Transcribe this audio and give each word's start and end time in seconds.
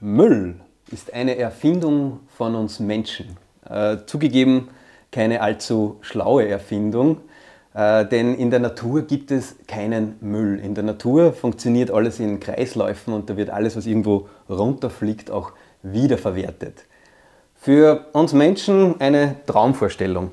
Müll 0.00 0.54
ist 0.90 1.12
eine 1.12 1.36
Erfindung 1.36 2.20
von 2.34 2.54
uns 2.54 2.80
Menschen. 2.80 3.36
Äh, 3.68 3.98
zugegeben 4.06 4.68
keine 5.12 5.42
allzu 5.42 5.98
schlaue 6.00 6.48
Erfindung, 6.48 7.18
äh, 7.74 8.06
denn 8.06 8.34
in 8.34 8.50
der 8.50 8.60
Natur 8.60 9.02
gibt 9.02 9.30
es 9.30 9.56
keinen 9.68 10.16
Müll. 10.20 10.58
In 10.58 10.74
der 10.74 10.84
Natur 10.84 11.34
funktioniert 11.34 11.90
alles 11.90 12.18
in 12.18 12.40
Kreisläufen 12.40 13.12
und 13.12 13.28
da 13.28 13.36
wird 13.36 13.50
alles, 13.50 13.76
was 13.76 13.84
irgendwo 13.84 14.28
runterfliegt, 14.48 15.30
auch 15.30 15.52
wiederverwertet. 15.82 16.86
Für 17.56 18.06
uns 18.14 18.32
Menschen 18.32 18.98
eine 19.00 19.36
Traumvorstellung. 19.46 20.30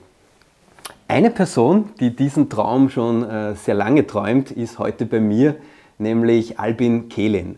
Eine 1.10 1.30
Person, 1.30 1.90
die 2.00 2.16
diesen 2.16 2.50
Traum 2.50 2.90
schon 2.90 3.30
äh, 3.30 3.56
sehr 3.56 3.76
lange 3.76 4.08
träumt, 4.08 4.50
ist 4.52 4.80
heute 4.80 5.06
bei 5.06 5.20
mir, 5.20 5.56
nämlich 5.98 6.58
Albin 6.58 7.10
Kehlin. 7.10 7.58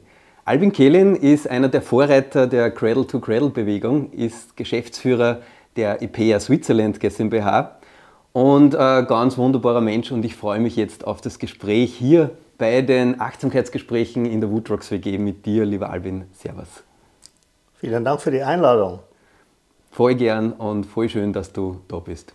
Albin 0.50 0.72
Kehlin 0.72 1.16
ist 1.16 1.48
einer 1.48 1.70
der 1.70 1.84
Vorreiter 1.84 2.48
der 2.48 2.72
Cradle-to-Cradle-Bewegung, 2.72 4.12
ist 4.14 4.58
Geschäftsführer 4.58 5.42
der 5.76 6.02
IPEA 6.02 6.40
Switzerland 6.40 7.00
GmbH 7.00 7.78
und 8.34 8.76
ein 8.76 9.06
ganz 9.06 9.38
wunderbarer 9.38 9.82
Mensch 9.82 10.12
und 10.12 10.26
ich 10.26 10.36
freue 10.36 10.60
mich 10.60 10.76
jetzt 10.76 11.06
auf 11.06 11.22
das 11.22 11.38
Gespräch 11.38 11.94
hier 11.94 12.32
bei 12.58 12.82
den 12.82 13.22
Achtsamkeitsgesprächen 13.22 14.26
in 14.26 14.42
der 14.42 14.50
Woodrocks 14.50 14.90
WG 14.90 15.20
mit 15.20 15.46
dir, 15.46 15.66
lieber 15.66 15.92
Albin. 15.92 16.24
Servus. 16.34 16.84
Vielen 17.76 18.04
Dank 18.04 18.20
für 18.20 18.32
die 18.32 18.42
Einladung. 18.42 19.02
Voll 19.92 20.16
gern 20.16 20.54
und 20.54 20.88
voll 20.88 21.10
schön, 21.10 21.32
dass 21.32 21.54
du 21.54 21.82
da 21.88 22.00
bist. 22.00 22.34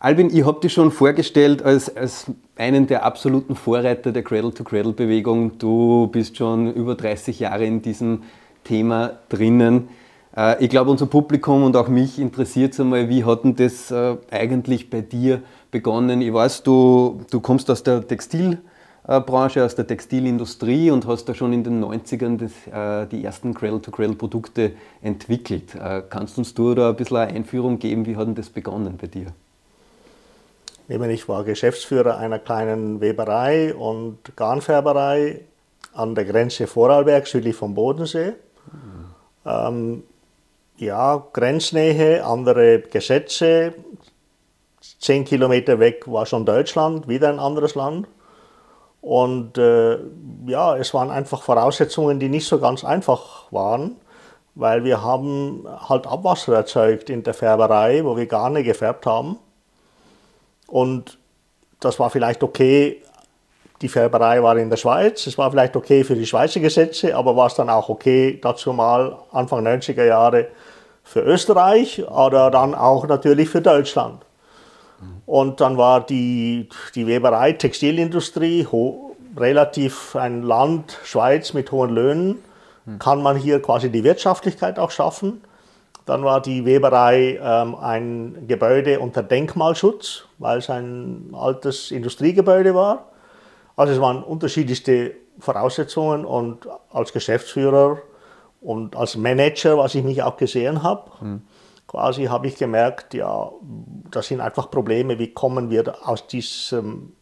Albin, 0.00 0.30
ich 0.32 0.46
habe 0.46 0.60
dich 0.60 0.72
schon 0.72 0.92
vorgestellt 0.92 1.60
als, 1.60 1.96
als 1.96 2.26
einen 2.54 2.86
der 2.86 3.04
absoluten 3.04 3.56
Vorreiter 3.56 4.12
der 4.12 4.22
Cradle-to-Cradle-Bewegung. 4.22 5.58
Du 5.58 6.06
bist 6.06 6.36
schon 6.36 6.72
über 6.72 6.94
30 6.94 7.40
Jahre 7.40 7.64
in 7.64 7.82
diesem 7.82 8.22
Thema 8.62 9.18
drinnen. 9.28 9.88
Äh, 10.36 10.64
ich 10.64 10.70
glaube, 10.70 10.92
unser 10.92 11.06
Publikum 11.06 11.64
und 11.64 11.74
auch 11.74 11.88
mich 11.88 12.20
interessiert 12.20 12.74
es 12.74 12.80
einmal, 12.80 13.08
wie 13.08 13.24
hat 13.24 13.42
denn 13.42 13.56
das 13.56 13.90
äh, 13.90 14.16
eigentlich 14.30 14.88
bei 14.88 15.00
dir 15.00 15.42
begonnen? 15.72 16.22
Ich 16.22 16.32
weiß, 16.32 16.62
du, 16.62 17.22
du 17.32 17.40
kommst 17.40 17.68
aus 17.68 17.82
der 17.82 18.06
Textilbranche, 18.06 19.64
aus 19.64 19.74
der 19.74 19.88
Textilindustrie 19.88 20.92
und 20.92 21.08
hast 21.08 21.24
da 21.24 21.34
schon 21.34 21.52
in 21.52 21.64
den 21.64 21.82
90ern 21.82 22.36
das, 22.36 22.52
äh, 22.72 23.08
die 23.08 23.24
ersten 23.24 23.52
Cradle-to-Cradle-Produkte 23.52 24.74
entwickelt. 25.02 25.76
Kannst 26.08 26.38
uns 26.38 26.54
du 26.54 26.76
da 26.76 26.90
ein 26.90 26.94
bisschen 26.94 27.16
eine 27.16 27.34
Einführung 27.34 27.80
geben, 27.80 28.06
wie 28.06 28.14
hat 28.14 28.28
denn 28.28 28.36
das 28.36 28.48
begonnen 28.48 28.96
bei 28.96 29.08
dir? 29.08 29.26
Ich 30.88 31.28
war 31.28 31.44
Geschäftsführer 31.44 32.16
einer 32.16 32.38
kleinen 32.38 33.02
Weberei 33.02 33.74
und 33.74 34.18
Garnfärberei 34.36 35.42
an 35.92 36.14
der 36.14 36.24
Grenze 36.24 36.66
Vorarlberg, 36.66 37.26
südlich 37.26 37.54
vom 37.54 37.74
Bodensee. 37.74 38.32
Mhm. 38.72 39.04
Ähm, 39.44 40.02
ja, 40.78 41.22
Grenznähe, 41.32 42.24
andere 42.24 42.80
Gesetze. 42.80 43.74
Zehn 44.80 45.26
Kilometer 45.26 45.78
weg 45.78 46.04
war 46.06 46.24
schon 46.24 46.46
Deutschland, 46.46 47.06
wieder 47.06 47.28
ein 47.28 47.38
anderes 47.38 47.74
Land. 47.74 48.08
Und 49.02 49.58
äh, 49.58 49.98
ja, 50.46 50.74
es 50.76 50.94
waren 50.94 51.10
einfach 51.10 51.42
Voraussetzungen, 51.42 52.18
die 52.18 52.30
nicht 52.30 52.46
so 52.46 52.58
ganz 52.58 52.82
einfach 52.82 53.52
waren, 53.52 53.96
weil 54.54 54.84
wir 54.84 55.02
haben 55.02 55.66
halt 55.88 56.06
Abwasser 56.06 56.54
erzeugt 56.54 57.10
in 57.10 57.22
der 57.22 57.34
Färberei, 57.34 58.04
wo 58.04 58.16
wir 58.16 58.26
Garne 58.26 58.62
gefärbt 58.62 59.04
haben. 59.04 59.38
Und 60.68 61.18
das 61.80 61.98
war 61.98 62.10
vielleicht 62.10 62.44
okay, 62.44 63.02
die 63.82 63.88
Färberei 63.88 64.42
war 64.42 64.56
in 64.56 64.70
der 64.70 64.76
Schweiz, 64.76 65.26
es 65.26 65.38
war 65.38 65.50
vielleicht 65.50 65.76
okay 65.76 66.04
für 66.04 66.14
die 66.14 66.26
Schweizer 66.26 66.60
Gesetze, 66.60 67.16
aber 67.16 67.36
war 67.36 67.46
es 67.46 67.54
dann 67.54 67.70
auch 67.70 67.88
okay, 67.88 68.38
dazu 68.40 68.72
mal 68.72 69.18
Anfang 69.32 69.66
90er 69.66 70.04
Jahre 70.04 70.48
für 71.04 71.20
Österreich 71.20 72.06
oder 72.08 72.50
dann 72.50 72.74
auch 72.74 73.06
natürlich 73.06 73.48
für 73.48 73.62
Deutschland. 73.62 74.22
Und 75.26 75.60
dann 75.60 75.76
war 75.76 76.04
die, 76.04 76.68
die 76.94 77.06
Weberei, 77.06 77.52
Textilindustrie, 77.52 78.66
relativ 79.36 80.16
ein 80.16 80.42
Land, 80.42 80.98
Schweiz 81.04 81.52
mit 81.52 81.70
hohen 81.70 81.90
Löhnen, 81.90 82.38
kann 82.98 83.22
man 83.22 83.36
hier 83.36 83.60
quasi 83.60 83.90
die 83.90 84.02
Wirtschaftlichkeit 84.02 84.78
auch 84.78 84.90
schaffen. 84.90 85.42
Dann 86.08 86.24
war 86.24 86.40
die 86.40 86.64
Weberei 86.64 87.38
ähm, 87.38 87.74
ein 87.74 88.46
Gebäude 88.48 88.98
unter 88.98 89.22
Denkmalschutz, 89.22 90.24
weil 90.38 90.56
es 90.56 90.70
ein 90.70 91.34
altes 91.34 91.90
Industriegebäude 91.90 92.74
war. 92.74 93.10
Also 93.76 93.92
es 93.92 94.00
waren 94.00 94.22
unterschiedlichste 94.22 95.12
Voraussetzungen 95.38 96.24
und 96.24 96.66
als 96.90 97.12
Geschäftsführer 97.12 97.98
und 98.62 98.96
als 98.96 99.18
Manager, 99.18 99.76
was 99.76 99.94
ich 99.94 100.02
mich 100.02 100.22
auch 100.22 100.38
gesehen 100.38 100.82
habe, 100.82 101.10
mhm. 101.20 101.42
quasi 101.86 102.24
habe 102.24 102.46
ich 102.46 102.56
gemerkt, 102.56 103.12
ja, 103.12 103.50
das 104.10 104.28
sind 104.28 104.40
einfach 104.40 104.70
Probleme, 104.70 105.18
wie 105.18 105.34
kommen 105.34 105.68
wir 105.68 105.94
aus 106.08 106.26
diesen 106.26 107.12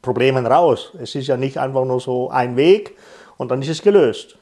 Problemen 0.00 0.46
raus? 0.46 0.94
Es 0.98 1.14
ist 1.14 1.26
ja 1.26 1.36
nicht 1.36 1.58
einfach 1.58 1.84
nur 1.84 2.00
so 2.00 2.30
ein 2.30 2.56
Weg 2.56 2.96
und 3.36 3.50
dann 3.50 3.60
ist 3.60 3.68
es 3.68 3.82
gelöst. 3.82 4.38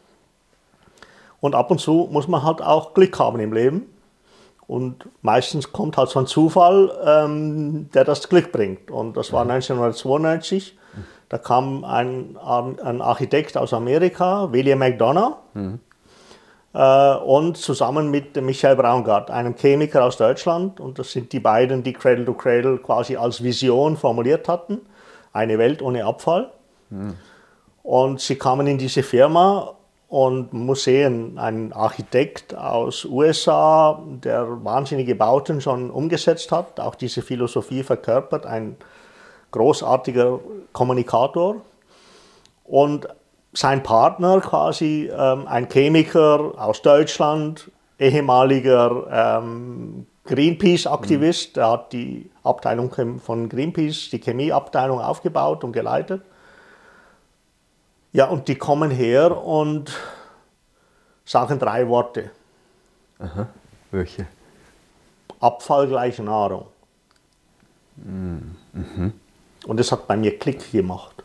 Und 1.44 1.54
ab 1.54 1.70
und 1.70 1.78
zu 1.78 2.08
muss 2.10 2.26
man 2.26 2.42
halt 2.42 2.62
auch 2.62 2.94
Glück 2.94 3.18
haben 3.18 3.38
im 3.38 3.52
Leben. 3.52 3.82
Und 4.66 5.06
meistens 5.20 5.72
kommt 5.72 5.98
halt 5.98 6.08
so 6.08 6.18
ein 6.18 6.26
Zufall, 6.26 6.90
ähm, 7.04 7.90
der 7.92 8.04
das 8.04 8.30
Glück 8.30 8.50
bringt. 8.50 8.90
Und 8.90 9.18
das 9.18 9.30
war 9.30 9.42
1992. 9.42 10.74
Da 11.28 11.36
kam 11.36 11.84
ein, 11.84 12.38
ein 12.42 13.02
Architekt 13.02 13.58
aus 13.58 13.74
Amerika, 13.74 14.50
William 14.52 14.78
McDonough, 14.78 15.36
mhm. 15.52 15.80
äh, 16.72 17.14
und 17.16 17.58
zusammen 17.58 18.10
mit 18.10 18.40
Michael 18.40 18.76
Braungart, 18.76 19.30
einem 19.30 19.54
Chemiker 19.54 20.02
aus 20.02 20.16
Deutschland. 20.16 20.80
Und 20.80 20.98
das 20.98 21.12
sind 21.12 21.30
die 21.34 21.40
beiden, 21.40 21.82
die 21.82 21.92
Cradle 21.92 22.24
to 22.24 22.32
Cradle 22.32 22.78
quasi 22.78 23.16
als 23.16 23.42
Vision 23.42 23.98
formuliert 23.98 24.48
hatten. 24.48 24.80
Eine 25.34 25.58
Welt 25.58 25.82
ohne 25.82 26.06
Abfall. 26.06 26.52
Mhm. 26.88 27.16
Und 27.82 28.22
sie 28.22 28.36
kamen 28.36 28.66
in 28.66 28.78
diese 28.78 29.02
Firma 29.02 29.74
und 30.08 30.52
Museen. 30.52 31.38
Ein 31.38 31.72
Architekt 31.72 32.56
aus 32.56 33.04
USA, 33.04 34.02
der 34.06 34.64
wahnsinnige 34.64 35.14
Bauten 35.14 35.60
schon 35.60 35.90
umgesetzt 35.90 36.52
hat, 36.52 36.78
auch 36.80 36.94
diese 36.94 37.22
Philosophie 37.22 37.82
verkörpert, 37.82 38.46
ein 38.46 38.76
großartiger 39.50 40.40
Kommunikator. 40.72 41.56
Und 42.64 43.08
sein 43.52 43.82
Partner 43.82 44.40
quasi, 44.40 45.10
ähm, 45.16 45.46
ein 45.46 45.68
Chemiker 45.68 46.52
aus 46.56 46.82
Deutschland, 46.82 47.70
ehemaliger 47.98 49.38
ähm, 49.40 50.06
Greenpeace-Aktivist, 50.24 51.50
mhm. 51.50 51.54
der 51.54 51.70
hat 51.70 51.92
die 51.92 52.30
Abteilung 52.42 52.90
von 53.20 53.48
Greenpeace, 53.48 54.10
die 54.10 54.18
Chemieabteilung 54.18 55.00
aufgebaut 55.00 55.64
und 55.64 55.72
geleitet. 55.72 56.22
Ja, 58.14 58.26
und 58.26 58.46
die 58.46 58.54
kommen 58.54 58.92
her 58.92 59.44
und 59.44 59.92
sagen 61.24 61.58
drei 61.58 61.88
Worte. 61.88 62.30
Aha, 63.18 63.48
welche? 63.90 64.26
Abfall 65.40 65.88
gleich 65.88 66.20
Nahrung. 66.20 66.66
Mhm. 67.96 68.54
Und 69.66 69.80
das 69.80 69.90
hat 69.90 70.06
bei 70.06 70.16
mir 70.16 70.38
Klick 70.38 70.70
gemacht. 70.70 71.24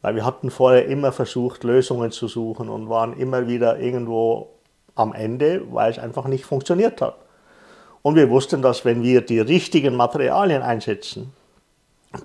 Weil 0.00 0.14
wir 0.14 0.24
hatten 0.24 0.52
vorher 0.52 0.86
immer 0.86 1.10
versucht, 1.10 1.64
Lösungen 1.64 2.12
zu 2.12 2.28
suchen 2.28 2.68
und 2.68 2.88
waren 2.88 3.18
immer 3.18 3.48
wieder 3.48 3.80
irgendwo 3.80 4.50
am 4.94 5.12
Ende, 5.12 5.62
weil 5.72 5.90
es 5.90 5.98
einfach 5.98 6.28
nicht 6.28 6.44
funktioniert 6.44 7.00
hat. 7.00 7.16
Und 8.02 8.14
wir 8.14 8.30
wussten, 8.30 8.62
dass 8.62 8.84
wenn 8.84 9.02
wir 9.02 9.22
die 9.22 9.40
richtigen 9.40 9.96
Materialien 9.96 10.62
einsetzen, 10.62 11.32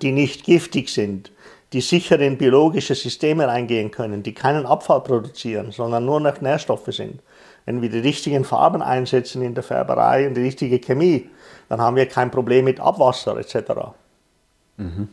die 0.02 0.12
nicht 0.12 0.44
giftig 0.44 0.88
sind, 0.88 1.32
die 1.74 1.80
sicher 1.80 2.20
in 2.20 2.38
biologische 2.38 2.94
Systeme 2.94 3.48
reingehen 3.48 3.90
können, 3.90 4.22
die 4.22 4.32
keinen 4.32 4.64
Abfall 4.64 5.00
produzieren, 5.00 5.72
sondern 5.72 6.04
nur 6.04 6.20
noch 6.20 6.40
Nährstoffe 6.40 6.86
sind. 6.86 7.20
Wenn 7.66 7.82
wir 7.82 7.90
die 7.90 7.98
richtigen 7.98 8.44
Farben 8.44 8.80
einsetzen 8.80 9.42
in 9.42 9.54
der 9.54 9.64
Färberei 9.64 10.28
und 10.28 10.34
die 10.34 10.42
richtige 10.42 10.78
Chemie, 10.78 11.28
dann 11.68 11.80
haben 11.80 11.96
wir 11.96 12.06
kein 12.06 12.30
Problem 12.30 12.66
mit 12.66 12.78
Abwasser 12.78 13.36
etc. 13.38 13.72
Mhm. 14.76 15.08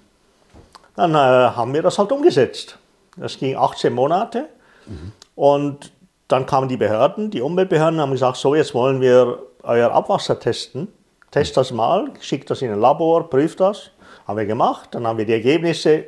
Dann 0.96 1.16
äh, 1.16 1.18
haben 1.18 1.74
wir 1.74 1.82
das 1.82 1.98
halt 1.98 2.12
umgesetzt. 2.12 2.78
Das 3.18 3.40
ging 3.40 3.56
18 3.56 3.92
Monate 3.92 4.48
mhm. 4.86 5.14
und 5.36 5.92
dann 6.28 6.46
kamen 6.46 6.70
die 6.70 6.78
Behörden, 6.78 7.32
die 7.32 7.42
Umweltbehörden 7.42 8.00
haben 8.00 8.12
gesagt, 8.12 8.38
so 8.38 8.54
jetzt 8.54 8.76
wollen 8.76 9.02
wir 9.02 9.40
euer 9.64 9.92
Abwasser 9.92 10.40
testen. 10.40 10.90
Test 11.32 11.58
das 11.58 11.72
mal, 11.72 12.12
schickt 12.20 12.52
das 12.52 12.62
in 12.62 12.72
ein 12.72 12.80
Labor, 12.80 13.30
prüft 13.32 13.62
das. 13.62 13.90
Haben 14.28 14.38
wir 14.38 14.46
gemacht, 14.46 14.90
dann 14.92 15.08
haben 15.08 15.18
wir 15.18 15.26
die 15.26 15.34
Ergebnisse 15.34 16.06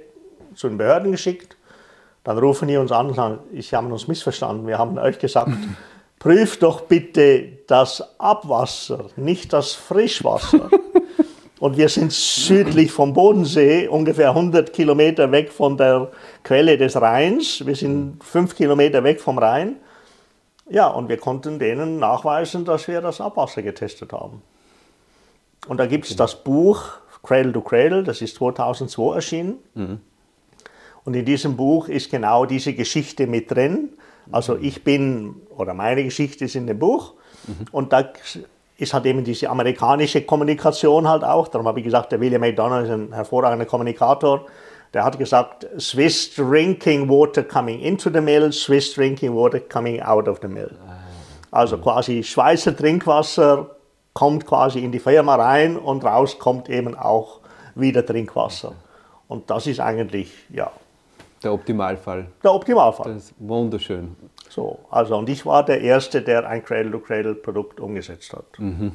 zu 0.55 0.67
den 0.67 0.77
Behörden 0.77 1.11
geschickt. 1.11 1.57
Dann 2.23 2.37
rufen 2.37 2.67
die 2.67 2.77
uns 2.77 2.91
an 2.91 3.07
und 3.07 3.15
sagen, 3.15 3.39
ich 3.51 3.73
habe 3.73 3.87
uns 3.87 4.07
missverstanden. 4.07 4.67
Wir 4.67 4.77
haben 4.77 4.97
euch 4.97 5.19
gesagt, 5.19 5.51
prüft 6.19 6.63
doch 6.63 6.81
bitte 6.81 7.49
das 7.67 8.19
Abwasser, 8.19 9.05
nicht 9.17 9.51
das 9.51 9.73
Frischwasser. 9.73 10.69
und 11.59 11.77
wir 11.77 11.89
sind 11.89 12.13
südlich 12.13 12.91
vom 12.91 13.13
Bodensee, 13.13 13.87
ungefähr 13.87 14.29
100 14.29 14.71
Kilometer 14.71 15.31
weg 15.31 15.51
von 15.51 15.77
der 15.77 16.11
Quelle 16.43 16.77
des 16.77 16.95
Rheins. 16.95 17.65
Wir 17.65 17.75
sind 17.75 18.23
fünf 18.23 18.55
Kilometer 18.55 19.03
weg 19.03 19.19
vom 19.19 19.37
Rhein. 19.37 19.75
Ja, 20.69 20.87
und 20.87 21.09
wir 21.09 21.17
konnten 21.17 21.59
denen 21.59 21.99
nachweisen, 21.99 22.63
dass 22.63 22.87
wir 22.87 23.01
das 23.01 23.19
Abwasser 23.19 23.61
getestet 23.61 24.13
haben. 24.13 24.41
Und 25.67 25.77
da 25.77 25.85
gibt 25.85 26.09
es 26.09 26.15
das 26.15 26.41
Buch 26.41 26.83
Cradle 27.23 27.53
to 27.53 27.61
Cradle, 27.61 28.03
das 28.03 28.21
ist 28.21 28.35
2002 28.35 29.15
erschienen. 29.15 29.57
Mhm. 29.73 29.99
Und 31.05 31.15
in 31.15 31.25
diesem 31.25 31.57
Buch 31.57 31.89
ist 31.89 32.09
genau 32.11 32.45
diese 32.45 32.73
Geschichte 32.73 33.27
mit 33.27 33.51
drin. 33.51 33.89
Also 34.31 34.55
ich 34.55 34.83
bin, 34.83 35.35
oder 35.57 35.73
meine 35.73 36.03
Geschichte 36.03 36.45
ist 36.45 36.55
in 36.55 36.67
dem 36.67 36.79
Buch. 36.79 37.13
Mhm. 37.47 37.65
Und 37.71 37.93
da 37.93 38.09
ist 38.77 38.93
halt 38.93 39.05
eben 39.05 39.23
diese 39.23 39.49
amerikanische 39.49 40.21
Kommunikation 40.21 41.07
halt 41.07 41.23
auch. 41.23 41.47
Darum 41.47 41.67
habe 41.67 41.79
ich 41.79 41.85
gesagt, 41.85 42.11
der 42.11 42.19
William 42.19 42.41
McDonald 42.41 42.85
ist 42.85 42.91
ein 42.91 43.13
hervorragender 43.13 43.65
Kommunikator. 43.65 44.45
Der 44.93 45.03
hat 45.03 45.17
gesagt, 45.17 45.67
Swiss 45.79 46.35
drinking 46.35 47.09
water 47.09 47.43
coming 47.43 47.79
into 47.79 48.09
the 48.11 48.21
mill, 48.21 48.51
Swiss 48.51 48.93
drinking 48.93 49.33
water 49.33 49.59
coming 49.59 50.01
out 50.01 50.27
of 50.27 50.39
the 50.41 50.47
mill. 50.47 50.71
Ah, 50.87 50.99
also 51.51 51.77
quasi 51.77 52.23
Schweizer 52.23 52.75
Trinkwasser 52.75 53.71
kommt 54.13 54.45
quasi 54.45 54.79
in 54.79 54.91
die 54.91 54.99
Firma 54.99 55.35
rein 55.35 55.77
und 55.77 56.05
raus 56.05 56.37
kommt 56.37 56.69
eben 56.69 56.95
auch 56.95 57.39
wieder 57.75 58.05
Trinkwasser. 58.05 58.73
Und 59.27 59.49
das 59.49 59.65
ist 59.65 59.79
eigentlich, 59.79 60.31
ja. 60.49 60.71
Der 61.43 61.53
Optimalfall. 61.53 62.27
Der 62.43 62.53
Optimalfall. 62.53 63.13
Das 63.13 63.25
ist 63.25 63.35
wunderschön. 63.37 64.15
So, 64.49 64.79
also 64.89 65.17
und 65.17 65.27
ich 65.29 65.45
war 65.45 65.65
der 65.65 65.81
Erste, 65.81 66.21
der 66.21 66.47
ein 66.47 66.63
Cradle-to-Cradle-Produkt 66.63 67.79
umgesetzt 67.79 68.31
hat. 68.33 68.45
Mhm. 68.59 68.93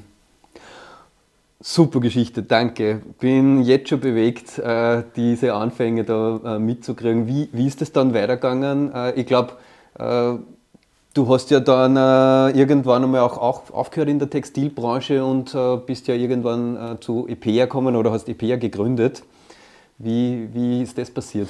Super 1.60 1.98
Geschichte, 1.98 2.44
danke. 2.44 3.02
Bin 3.18 3.62
jetzt 3.62 3.88
schon 3.88 3.98
bewegt, 3.98 4.58
äh, 4.60 5.02
diese 5.16 5.54
Anfänge 5.54 6.04
da 6.04 6.40
äh, 6.44 6.58
mitzukriegen. 6.60 7.26
Wie, 7.26 7.48
wie 7.52 7.66
ist 7.66 7.82
es 7.82 7.90
dann 7.90 8.14
weitergegangen? 8.14 8.94
Äh, 8.94 9.12
ich 9.12 9.26
glaube, 9.26 9.54
du 11.14 11.28
hast 11.28 11.50
ja 11.50 11.58
dann 11.58 11.96
irgendwann 12.54 13.02
einmal 13.02 13.22
auch, 13.22 13.36
auch 13.36 13.68
aufgehört 13.72 14.08
in 14.08 14.20
der 14.20 14.30
Textilbranche 14.30 15.24
und 15.24 15.56
bist 15.86 16.06
ja 16.06 16.14
irgendwann 16.14 16.98
zu 17.00 17.26
EPEA 17.26 17.64
gekommen 17.64 17.96
oder 17.96 18.12
hast 18.12 18.28
EPEA 18.28 18.58
gegründet. 18.58 19.24
Wie, 19.96 20.48
wie 20.52 20.82
ist 20.82 20.96
das 20.96 21.10
passiert? 21.10 21.48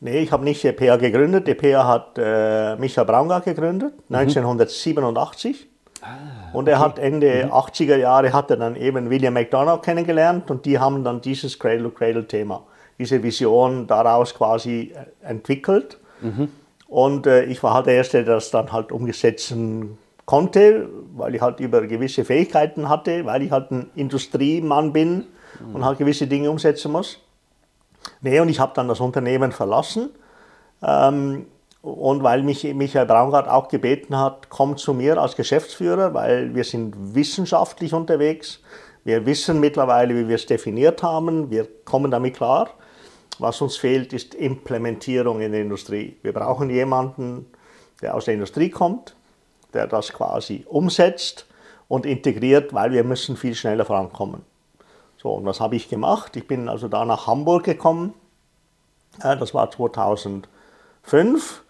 Nee, 0.00 0.20
ich 0.20 0.32
habe 0.32 0.44
nicht 0.44 0.64
EPA 0.64 0.96
gegründet. 0.96 1.48
EPA 1.48 1.86
hat 1.86 2.18
äh, 2.18 2.76
Michael 2.76 3.06
Braungart 3.06 3.44
gegründet, 3.44 3.94
mhm. 4.08 4.16
1987. 4.16 5.68
Ah, 6.02 6.52
und 6.52 6.68
er 6.68 6.78
hat 6.78 6.98
Ende 6.98 7.46
mhm. 7.46 7.52
80er 7.52 7.96
Jahre 7.96 8.32
hat 8.32 8.50
er 8.50 8.58
dann 8.58 8.76
eben 8.76 9.08
William 9.08 9.32
McDonald 9.32 9.82
kennengelernt 9.82 10.50
und 10.50 10.66
die 10.66 10.78
haben 10.78 11.02
dann 11.02 11.22
dieses 11.22 11.58
Cradle-to-Cradle-Thema, 11.58 12.62
diese 12.98 13.22
Vision 13.22 13.86
daraus 13.86 14.34
quasi 14.34 14.92
äh, 14.94 15.28
entwickelt. 15.28 15.98
Mhm. 16.20 16.48
Und 16.88 17.26
äh, 17.26 17.44
ich 17.44 17.62
war 17.62 17.74
halt 17.74 17.86
der 17.86 17.94
Erste, 17.94 18.22
der 18.24 18.34
das 18.34 18.50
dann 18.50 18.72
halt 18.72 18.92
umsetzen 18.92 19.98
konnte, 20.26 20.88
weil 21.16 21.34
ich 21.34 21.40
halt 21.40 21.60
über 21.60 21.86
gewisse 21.86 22.24
Fähigkeiten 22.24 22.88
hatte, 22.88 23.24
weil 23.24 23.42
ich 23.42 23.50
halt 23.50 23.70
ein 23.70 23.90
Industriemann 23.94 24.92
bin 24.92 25.24
mhm. 25.60 25.74
und 25.74 25.84
halt 25.84 25.98
gewisse 25.98 26.26
Dinge 26.26 26.50
umsetzen 26.50 26.92
muss. 26.92 27.20
Nee, 28.20 28.40
und 28.40 28.48
ich 28.48 28.60
habe 28.60 28.72
dann 28.74 28.88
das 28.88 29.00
Unternehmen 29.00 29.52
verlassen. 29.52 30.10
Ähm, 30.82 31.46
und 31.82 32.22
weil 32.24 32.42
mich 32.42 32.64
Michael 32.74 33.06
Braungart 33.06 33.48
auch 33.48 33.68
gebeten 33.68 34.18
hat, 34.18 34.48
komm 34.48 34.76
zu 34.76 34.92
mir 34.92 35.18
als 35.18 35.36
Geschäftsführer, 35.36 36.14
weil 36.14 36.54
wir 36.54 36.64
sind 36.64 37.14
wissenschaftlich 37.14 37.94
unterwegs. 37.94 38.60
Wir 39.04 39.24
wissen 39.24 39.60
mittlerweile, 39.60 40.16
wie 40.16 40.26
wir 40.26 40.34
es 40.34 40.46
definiert 40.46 41.04
haben. 41.04 41.48
Wir 41.48 41.68
kommen 41.84 42.10
damit 42.10 42.34
klar. 42.34 42.70
Was 43.38 43.60
uns 43.60 43.76
fehlt, 43.76 44.12
ist 44.12 44.34
Implementierung 44.34 45.40
in 45.40 45.52
der 45.52 45.60
Industrie. 45.60 46.16
Wir 46.22 46.32
brauchen 46.32 46.70
jemanden, 46.70 47.46
der 48.02 48.14
aus 48.14 48.24
der 48.24 48.34
Industrie 48.34 48.70
kommt, 48.70 49.14
der 49.74 49.86
das 49.86 50.12
quasi 50.12 50.64
umsetzt 50.68 51.46
und 51.86 52.04
integriert, 52.04 52.74
weil 52.74 52.90
wir 52.90 53.04
müssen 53.04 53.36
viel 53.36 53.54
schneller 53.54 53.84
vorankommen. 53.84 54.42
So, 55.26 55.32
und 55.32 55.44
was 55.44 55.58
habe 55.58 55.74
ich 55.74 55.88
gemacht? 55.88 56.36
Ich 56.36 56.46
bin 56.46 56.68
also 56.68 56.86
da 56.86 57.04
nach 57.04 57.26
Hamburg 57.26 57.64
gekommen, 57.64 58.14
das 59.20 59.54
war 59.54 59.68
2005, 59.72 61.64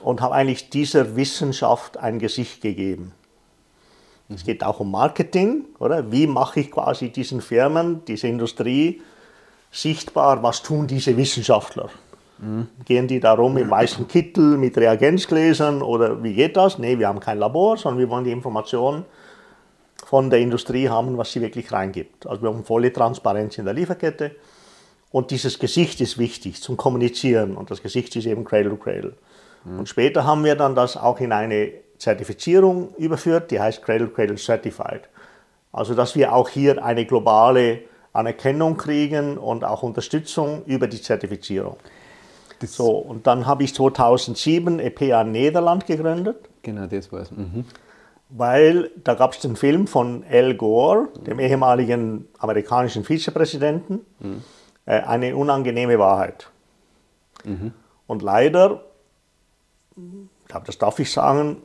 und 0.00 0.20
habe 0.20 0.34
eigentlich 0.36 0.70
dieser 0.70 1.16
Wissenschaft 1.16 1.96
ein 1.96 2.20
Gesicht 2.20 2.60
gegeben. 2.60 3.12
Es 4.28 4.44
geht 4.44 4.62
auch 4.62 4.78
um 4.78 4.92
Marketing, 4.92 5.64
oder? 5.80 6.12
Wie 6.12 6.28
mache 6.28 6.60
ich 6.60 6.70
quasi 6.70 7.08
diesen 7.08 7.40
Firmen, 7.40 8.04
diese 8.04 8.28
Industrie 8.28 9.02
sichtbar, 9.72 10.44
was 10.44 10.62
tun 10.62 10.86
diese 10.86 11.16
Wissenschaftler? 11.16 11.90
Mhm. 12.38 12.68
Gehen 12.84 13.08
die 13.08 13.18
darum 13.18 13.56
im 13.56 13.68
weißen 13.68 14.06
Kittel 14.06 14.56
mit 14.56 14.78
Reagenzgläsern 14.78 15.82
oder 15.82 16.22
wie 16.22 16.34
geht 16.34 16.56
das? 16.56 16.78
Nee, 16.78 17.00
wir 17.00 17.08
haben 17.08 17.18
kein 17.18 17.40
Labor, 17.40 17.76
sondern 17.76 17.98
wir 17.98 18.08
wollen 18.08 18.22
die 18.22 18.30
Informationen 18.30 19.04
von 20.12 20.28
der 20.28 20.40
Industrie 20.40 20.90
haben, 20.90 21.16
was 21.16 21.32
sie 21.32 21.40
wirklich 21.40 21.72
reingibt. 21.72 22.26
Also 22.26 22.42
wir 22.42 22.50
haben 22.50 22.64
volle 22.64 22.92
Transparenz 22.92 23.56
in 23.56 23.64
der 23.64 23.72
Lieferkette 23.72 24.32
und 25.10 25.30
dieses 25.30 25.58
Gesicht 25.58 26.02
ist 26.02 26.18
wichtig 26.18 26.60
zum 26.60 26.76
Kommunizieren 26.76 27.56
und 27.56 27.70
das 27.70 27.82
Gesicht 27.82 28.14
ist 28.16 28.26
eben 28.26 28.44
Cradle 28.44 28.72
to 28.72 28.76
Cradle. 28.76 29.14
Mhm. 29.64 29.78
Und 29.78 29.88
später 29.88 30.26
haben 30.26 30.44
wir 30.44 30.54
dann 30.54 30.74
das 30.74 30.98
auch 30.98 31.18
in 31.18 31.32
eine 31.32 31.72
Zertifizierung 31.96 32.94
überführt, 32.98 33.50
die 33.50 33.58
heißt 33.58 33.82
Cradle 33.82 34.08
to 34.08 34.12
Cradle 34.12 34.36
Certified. 34.36 35.08
Also 35.72 35.94
dass 35.94 36.14
wir 36.14 36.34
auch 36.34 36.50
hier 36.50 36.84
eine 36.84 37.06
globale 37.06 37.78
Anerkennung 38.12 38.76
kriegen 38.76 39.38
und 39.38 39.64
auch 39.64 39.82
Unterstützung 39.82 40.62
über 40.66 40.88
die 40.88 41.00
Zertifizierung. 41.00 41.78
Das 42.58 42.76
so, 42.76 42.98
und 42.98 43.26
dann 43.26 43.46
habe 43.46 43.64
ich 43.64 43.74
2007 43.74 44.78
EPA 44.78 45.24
Niederland 45.24 45.86
gegründet. 45.86 46.36
Genau, 46.60 46.84
das 46.86 47.10
war 47.10 47.22
es. 47.22 47.30
Mhm 47.30 47.64
weil 48.34 48.90
da 49.04 49.14
gab 49.14 49.32
es 49.32 49.40
den 49.40 49.56
Film 49.56 49.86
von 49.86 50.24
Al 50.28 50.54
Gore, 50.54 51.08
dem 51.26 51.38
ehemaligen 51.38 52.28
amerikanischen 52.38 53.04
Vizepräsidenten, 53.04 54.00
mhm. 54.20 54.42
äh, 54.86 55.00
eine 55.00 55.36
unangenehme 55.36 55.98
Wahrheit. 55.98 56.48
Mhm. 57.44 57.72
Und 58.06 58.22
leider, 58.22 58.84
ich 59.96 60.48
glaube, 60.48 60.66
das 60.66 60.78
darf 60.78 60.98
ich 60.98 61.12
sagen, 61.12 61.58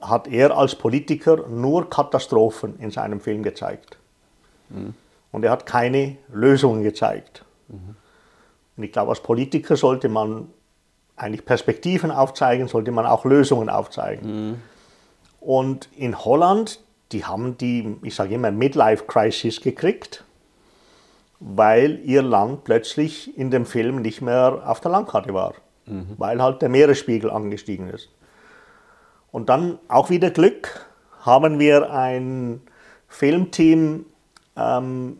hat 0.00 0.28
er 0.28 0.56
als 0.56 0.76
Politiker 0.76 1.48
nur 1.48 1.90
Katastrophen 1.90 2.78
in 2.78 2.90
seinem 2.90 3.20
Film 3.20 3.42
gezeigt. 3.42 3.98
Mhm. 4.68 4.94
Und 5.32 5.44
er 5.44 5.50
hat 5.50 5.66
keine 5.66 6.16
Lösungen 6.32 6.84
gezeigt. 6.84 7.44
Mhm. 7.68 7.96
Und 8.76 8.84
ich 8.84 8.92
glaube, 8.92 9.10
als 9.10 9.20
Politiker 9.20 9.76
sollte 9.76 10.08
man 10.08 10.48
eigentlich 11.16 11.44
Perspektiven 11.44 12.12
aufzeigen, 12.12 12.68
sollte 12.68 12.92
man 12.92 13.06
auch 13.06 13.24
Lösungen 13.24 13.68
aufzeigen. 13.68 14.62
Und 15.40 15.88
in 15.96 16.22
Holland, 16.24 16.80
die 17.12 17.24
haben 17.24 17.56
die, 17.56 17.96
ich 18.02 18.14
sage 18.14 18.34
immer, 18.34 18.50
Midlife-Crisis 18.50 19.60
gekriegt, 19.60 20.24
weil 21.40 22.00
ihr 22.04 22.22
Land 22.22 22.64
plötzlich 22.64 23.36
in 23.36 23.50
dem 23.50 23.64
Film 23.64 24.02
nicht 24.02 24.20
mehr 24.20 24.62
auf 24.66 24.80
der 24.80 24.90
Landkarte 24.90 25.32
war, 25.32 25.54
mhm. 25.86 26.14
weil 26.18 26.42
halt 26.42 26.60
der 26.60 26.68
Meeresspiegel 26.68 27.30
angestiegen 27.30 27.88
ist. 27.88 28.10
Und 29.32 29.48
dann 29.48 29.78
auch 29.88 30.10
wieder 30.10 30.30
Glück, 30.30 30.86
haben 31.20 31.58
wir 31.58 31.90
ein 31.92 32.60
Filmteam 33.08 34.06
ähm, 34.56 35.18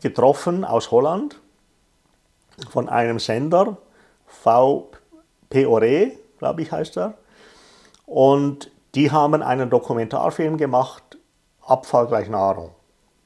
getroffen 0.00 0.64
aus 0.64 0.90
Holland 0.90 1.40
von 2.70 2.88
einem 2.88 3.18
Sender, 3.18 3.78
VPORE, 4.26 6.12
glaube 6.38 6.62
ich 6.62 6.72
heißt 6.72 6.98
er. 6.98 7.14
Und 8.06 8.70
die 8.94 9.10
haben 9.10 9.42
einen 9.42 9.70
Dokumentarfilm 9.70 10.56
gemacht, 10.56 11.18
Abfall 11.62 12.06
gleich 12.06 12.28
Nahrung. 12.28 12.70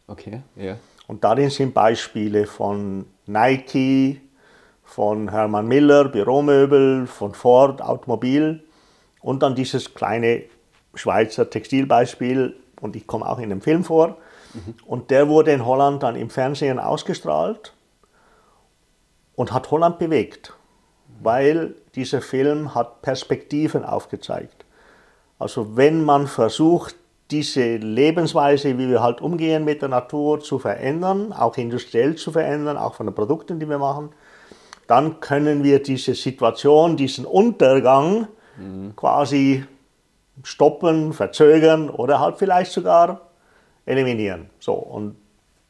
Okay, 0.07 0.42
ja. 0.57 0.76
Und 1.07 1.25
darin 1.25 1.50
sind 1.50 1.75
Beispiele 1.75 2.47
von 2.47 3.07
Nike, 3.26 4.21
von 4.83 5.31
Hermann 5.31 5.69
Miller, 5.69 6.09
Büromöbel, 6.09 7.07
von 7.07 7.35
Ford, 7.35 7.81
Automobil 7.81 8.62
und 9.21 9.42
dann 9.42 9.54
dieses 9.54 9.95
kleine 9.95 10.45
Schweizer 10.95 11.49
Textilbeispiel 11.49 12.57
und 12.81 12.97
ich 12.97 13.07
komme 13.07 13.26
auch 13.28 13.38
in 13.38 13.49
dem 13.49 13.61
Film 13.61 13.85
vor. 13.85 14.16
Mhm. 14.52 14.75
Und 14.85 15.11
der 15.11 15.28
wurde 15.28 15.52
in 15.52 15.64
Holland 15.64 16.02
dann 16.02 16.16
im 16.16 16.28
Fernsehen 16.28 16.78
ausgestrahlt 16.78 17.73
und 19.35 19.52
hat 19.52 19.71
Holland 19.71 19.99
bewegt, 19.99 20.52
weil 21.23 21.75
dieser 21.95 22.21
Film 22.21 22.75
hat 22.75 23.02
Perspektiven 23.02 23.85
aufgezeigt. 23.85 24.62
Also 25.42 25.76
wenn 25.76 26.04
man 26.04 26.28
versucht, 26.28 26.94
diese 27.32 27.76
Lebensweise, 27.76 28.78
wie 28.78 28.88
wir 28.88 29.02
halt 29.02 29.20
umgehen 29.20 29.64
mit 29.64 29.82
der 29.82 29.88
Natur, 29.88 30.38
zu 30.38 30.61
verändern, 30.61 31.32
auch 31.32 31.56
industriell 31.56 32.14
zu 32.14 32.30
verändern, 32.30 32.76
auch 32.76 32.94
von 32.94 33.06
den 33.06 33.14
Produkten, 33.14 33.58
die 33.58 33.68
wir 33.68 33.78
machen, 33.78 34.11
dann 34.87 35.18
können 35.18 35.64
wir 35.64 35.82
diese 35.82 36.14
Situation, 36.14 36.96
diesen 36.96 37.25
Untergang 37.25 38.28
mhm. 38.56 38.94
quasi 38.94 39.64
stoppen, 40.44 41.12
verzögern 41.12 41.90
oder 41.90 42.20
halt 42.20 42.37
vielleicht 42.37 42.70
sogar 42.70 43.22
eliminieren. 43.84 44.49
So, 44.61 44.75
und 44.75 45.16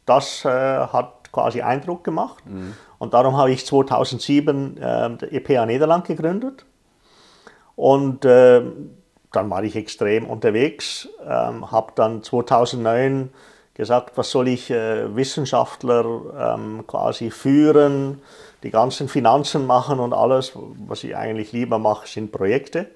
das 0.05 0.45
äh, 0.45 0.49
hat 0.49 1.33
quasi 1.33 1.63
Eindruck 1.63 2.05
gemacht. 2.05 2.45
Mhm. 2.47 2.75
Und 2.99 3.15
darum 3.15 3.39
habe 3.39 3.53
ich 3.53 3.65
2007 3.65 4.77
äh, 4.77 5.07
EPA 5.31 5.65
Niederland 5.65 6.07
gegründet. 6.07 6.67
Und 7.75 8.27
äh, 8.27 8.63
dann 9.33 9.51
war 9.51 9.63
ich 9.65 9.77
extrem 9.77 10.27
unterwegs, 10.27 11.09
ähm, 11.27 11.71
habe 11.71 11.93
dann 11.95 12.23
2009 12.23 13.31
gesagt, 13.75 14.17
was 14.17 14.31
soll 14.31 14.49
ich 14.49 14.71
äh, 14.71 15.15
Wissenschaftler 15.17 16.55
ähm, 16.55 16.85
quasi 16.87 17.31
führen, 17.31 18.21
die 18.63 18.71
ganzen 18.71 19.09
Finanzen 19.09 19.67
machen 19.67 19.99
und 19.99 20.13
alles, 20.13 20.53
was 20.87 21.03
ich 21.05 21.17
eigentlich 21.17 21.53
lieber 21.53 21.79
mache, 21.79 22.07
sind 22.07 22.31
Projekte. 22.33 22.87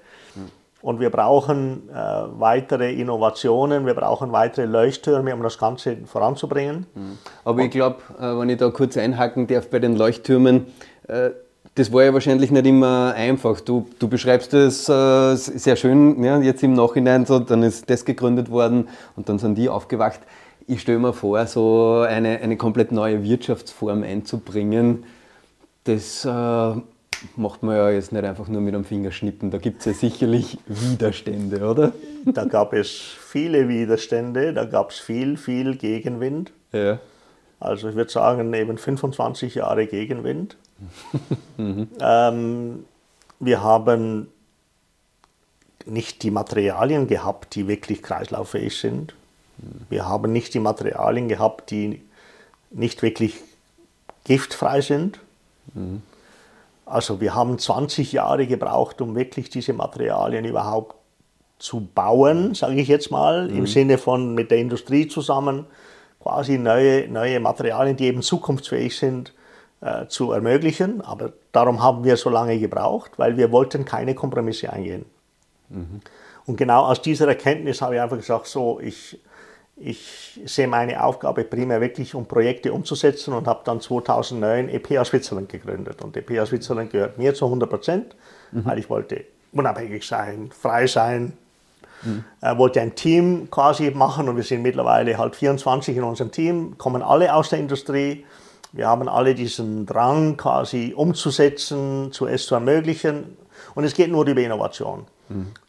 Und 0.81 0.99
wir 0.99 1.09
brauchen 1.09 1.89
äh, 1.89 1.93
weitere 1.93 2.93
Innovationen, 2.93 3.85
wir 3.85 3.95
brauchen 3.95 4.31
weitere 4.31 4.65
Leuchttürme, 4.65 5.33
um 5.33 5.41
das 5.41 5.57
Ganze 5.57 5.97
voranzubringen. 6.05 6.85
Aber 7.43 7.61
ich 7.61 7.71
glaube, 7.71 7.97
äh, 8.19 8.39
wenn 8.39 8.47
ich 8.49 8.57
da 8.57 8.69
kurz 8.69 8.95
einhaken 8.95 9.47
darf 9.47 9.69
bei 9.69 9.79
den 9.79 9.97
Leuchttürmen, 9.97 10.67
äh, 11.07 11.31
das 11.77 11.93
war 11.93 12.03
ja 12.03 12.13
wahrscheinlich 12.13 12.49
nicht 12.49 12.65
immer 12.65 13.13
einfach. 13.15 13.61
Du, 13.61 13.87
du 13.99 14.07
beschreibst 14.07 14.51
es 14.55 14.89
äh, 14.89 15.35
sehr 15.35 15.75
schön, 15.75 16.23
ja, 16.23 16.39
jetzt 16.39 16.63
im 16.63 16.73
Nachhinein, 16.73 17.27
so, 17.27 17.37
dann 17.37 17.61
ist 17.61 17.87
das 17.87 18.03
gegründet 18.03 18.49
worden 18.49 18.89
und 19.15 19.29
dann 19.29 19.37
sind 19.37 19.59
die 19.59 19.69
aufgewacht. 19.69 20.19
Ich 20.65 20.81
stelle 20.81 20.97
mir 20.97 21.13
vor, 21.13 21.45
so 21.45 22.03
eine, 22.07 22.39
eine 22.39 22.57
komplett 22.57 22.91
neue 22.91 23.23
Wirtschaftsform 23.23 24.01
einzubringen, 24.01 25.03
das 25.83 26.25
äh, 26.25 26.29
macht 27.35 27.61
man 27.61 27.75
ja 27.75 27.91
jetzt 27.91 28.11
nicht 28.11 28.25
einfach 28.25 28.47
nur 28.47 28.61
mit 28.61 28.73
einem 28.73 28.83
Fingerschnippen. 28.83 29.51
Da 29.51 29.59
gibt 29.59 29.81
es 29.81 29.85
ja 29.85 29.93
sicherlich 29.93 30.57
Widerstände, 30.65 31.63
oder? 31.69 31.93
Da 32.25 32.45
gab 32.45 32.73
es 32.73 32.89
viele 32.89 33.69
Widerstände, 33.69 34.51
da 34.51 34.65
gab 34.65 34.89
es 34.89 34.97
viel, 34.97 35.37
viel 35.37 35.75
Gegenwind. 35.75 36.51
Ja. 36.73 36.97
Also 37.59 37.89
ich 37.89 37.95
würde 37.95 38.11
sagen, 38.11 38.53
eben 38.53 38.77
25 38.77 39.55
Jahre 39.55 39.87
Gegenwind. 39.87 40.57
ähm, 41.57 42.85
wir 43.39 43.63
haben 43.63 44.27
nicht 45.85 46.23
die 46.23 46.31
Materialien 46.31 47.07
gehabt, 47.07 47.55
die 47.55 47.67
wirklich 47.67 48.03
kreislauffähig 48.03 48.77
sind. 48.77 49.15
Wir 49.89 50.07
haben 50.07 50.31
nicht 50.31 50.53
die 50.53 50.59
Materialien 50.59 51.27
gehabt, 51.27 51.71
die 51.71 52.01
nicht 52.69 53.01
wirklich 53.01 53.35
giftfrei 54.25 54.81
sind. 54.81 55.19
Also 56.85 57.21
wir 57.21 57.33
haben 57.33 57.57
20 57.57 58.11
Jahre 58.11 58.45
gebraucht, 58.45 59.01
um 59.01 59.15
wirklich 59.15 59.49
diese 59.49 59.73
Materialien 59.73 60.45
überhaupt 60.45 60.95
zu 61.59 61.87
bauen, 61.93 62.53
sage 62.53 62.79
ich 62.79 62.87
jetzt 62.87 63.09
mal, 63.09 63.49
im 63.49 63.65
Sinne 63.65 63.97
von 63.97 64.35
mit 64.35 64.51
der 64.51 64.59
Industrie 64.59 65.07
zusammen 65.07 65.65
quasi 66.19 66.57
neue, 66.57 67.07
neue 67.07 67.39
Materialien, 67.39 67.95
die 67.97 68.05
eben 68.05 68.21
zukunftsfähig 68.21 68.97
sind, 68.97 69.33
äh, 69.81 70.07
zu 70.07 70.31
ermöglichen. 70.31 71.01
Aber 71.01 71.33
darum 71.51 71.81
haben 71.83 72.03
wir 72.03 72.17
so 72.17 72.29
lange 72.29 72.59
gebraucht, 72.59 73.11
weil 73.17 73.37
wir 73.37 73.51
wollten 73.51 73.85
keine 73.85 74.15
Kompromisse 74.15 74.71
eingehen. 74.71 75.05
Und 76.45 76.55
genau 76.57 76.85
aus 76.85 77.01
dieser 77.01 77.27
Erkenntnis 77.27 77.81
habe 77.81 77.95
ich 77.95 78.01
einfach 78.01 78.17
gesagt, 78.17 78.47
so, 78.47 78.79
ich, 78.79 79.19
ich 79.75 80.39
sehe 80.45 80.67
meine 80.67 81.03
Aufgabe 81.03 81.43
primär 81.43 81.81
wirklich, 81.81 82.15
um 82.15 82.25
Projekte 82.25 82.73
umzusetzen 82.73 83.33
und 83.33 83.47
habe 83.47 83.61
dann 83.65 83.81
2009 83.81 84.69
EPA 84.69 85.05
Switzerland 85.05 85.49
gegründet. 85.49 86.01
Und 86.01 86.15
EPA 86.15 86.45
Switzerland 86.45 86.91
gehört 86.91 87.17
mir 87.17 87.33
zu 87.33 87.45
100 87.45 87.69
Prozent, 87.69 88.15
weil 88.51 88.79
ich 88.79 88.89
wollte 88.89 89.25
unabhängig 89.51 90.07
sein, 90.07 90.49
frei 90.57 90.87
sein, 90.87 91.33
äh, 92.41 92.57
wollte 92.57 92.81
ein 92.81 92.95
Team 92.95 93.49
quasi 93.49 93.91
machen 93.91 94.29
und 94.29 94.35
wir 94.35 94.43
sind 94.43 94.61
mittlerweile 94.61 95.17
halt 95.17 95.35
24 95.35 95.97
in 95.97 96.03
unserem 96.03 96.31
Team, 96.31 96.77
kommen 96.77 97.01
alle 97.01 97.33
aus 97.33 97.49
der 97.49 97.59
Industrie. 97.59 98.25
Wir 98.71 98.87
haben 98.87 99.07
alle 99.07 99.33
diesen 99.33 99.85
Drang 99.85 100.37
quasi 100.37 100.93
umzusetzen, 100.95 102.11
zu 102.11 102.27
es 102.27 102.45
zu 102.45 102.55
ermöglichen 102.55 103.37
und 103.75 103.83
es 103.83 103.93
geht 103.93 104.11
nur 104.11 104.25
über 104.25 104.41
Innovation. 104.41 105.05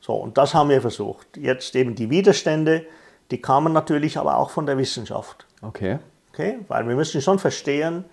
So, 0.00 0.14
und 0.14 0.38
das 0.38 0.54
haben 0.54 0.68
wir 0.70 0.80
versucht. 0.80 1.36
Jetzt 1.36 1.74
eben 1.74 1.94
die 1.94 2.10
Widerstände, 2.10 2.86
die 3.30 3.40
kamen 3.40 3.72
natürlich 3.72 4.18
aber 4.18 4.36
auch 4.36 4.50
von 4.50 4.66
der 4.66 4.78
Wissenschaft. 4.78 5.46
Okay. 5.62 5.98
Okay? 6.32 6.58
Weil 6.68 6.86
wir 6.88 6.94
müssen 6.94 7.20
schon 7.20 7.38
verstehen, 7.38 8.04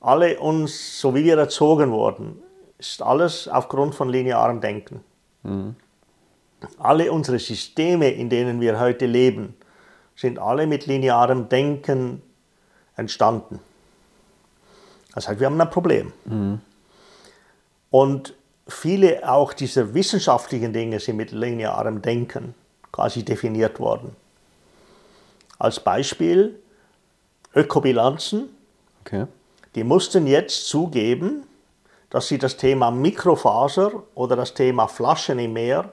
alle 0.00 0.38
uns, 0.38 1.00
so 1.00 1.14
wie 1.14 1.24
wir 1.24 1.36
erzogen 1.36 1.90
wurden, 1.90 2.42
ist 2.78 3.02
alles 3.02 3.48
aufgrund 3.48 3.94
von 3.94 4.08
linearem 4.08 4.60
Denken. 4.60 5.04
Alle 6.78 7.12
unsere 7.12 7.38
Systeme, 7.38 8.10
in 8.10 8.28
denen 8.28 8.60
wir 8.60 8.80
heute 8.80 9.06
leben, 9.06 9.54
sind 10.16 10.38
alle 10.38 10.66
mit 10.66 10.86
linearem 10.86 11.48
Denken 11.48 12.22
entstanden. 12.96 13.60
Das 15.14 15.28
heißt, 15.28 15.38
wir 15.40 15.46
haben 15.46 15.60
ein 15.60 15.70
Problem. 15.70 16.12
Und 17.90 18.34
viele 18.66 19.28
auch 19.28 19.52
dieser 19.52 19.94
wissenschaftlichen 19.94 20.72
Dinge 20.72 20.98
sind 21.00 21.16
mit 21.16 21.30
linearem 21.32 22.02
Denken 22.02 22.54
quasi 22.92 23.24
definiert 23.24 23.78
worden. 23.78 24.14
Als 25.58 25.80
Beispiel 25.80 26.58
Ökobilanzen, 27.54 28.50
Okay. 29.04 29.26
die 29.74 29.84
mussten 29.84 30.26
jetzt 30.26 30.68
zugeben, 30.68 31.44
dass 32.10 32.28
sie 32.28 32.38
das 32.38 32.56
Thema 32.56 32.90
Mikrofaser 32.90 34.02
oder 34.14 34.36
das 34.36 34.54
Thema 34.54 34.86
Flaschen 34.86 35.38
im 35.38 35.54
Meer 35.54 35.90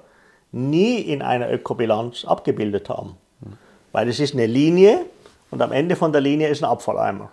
nie 0.55 1.01
in 1.01 1.21
einer 1.21 1.51
Ökobilanz 1.51 2.23
abgebildet 2.25 2.89
haben. 2.89 3.17
Weil 3.91 4.07
es 4.07 4.19
ist 4.19 4.33
eine 4.33 4.45
Linie 4.45 5.05
und 5.51 5.61
am 5.61 5.71
Ende 5.71 5.95
von 5.95 6.11
der 6.11 6.21
Linie 6.21 6.47
ist 6.47 6.63
ein 6.63 6.69
Abfalleimer. 6.69 7.29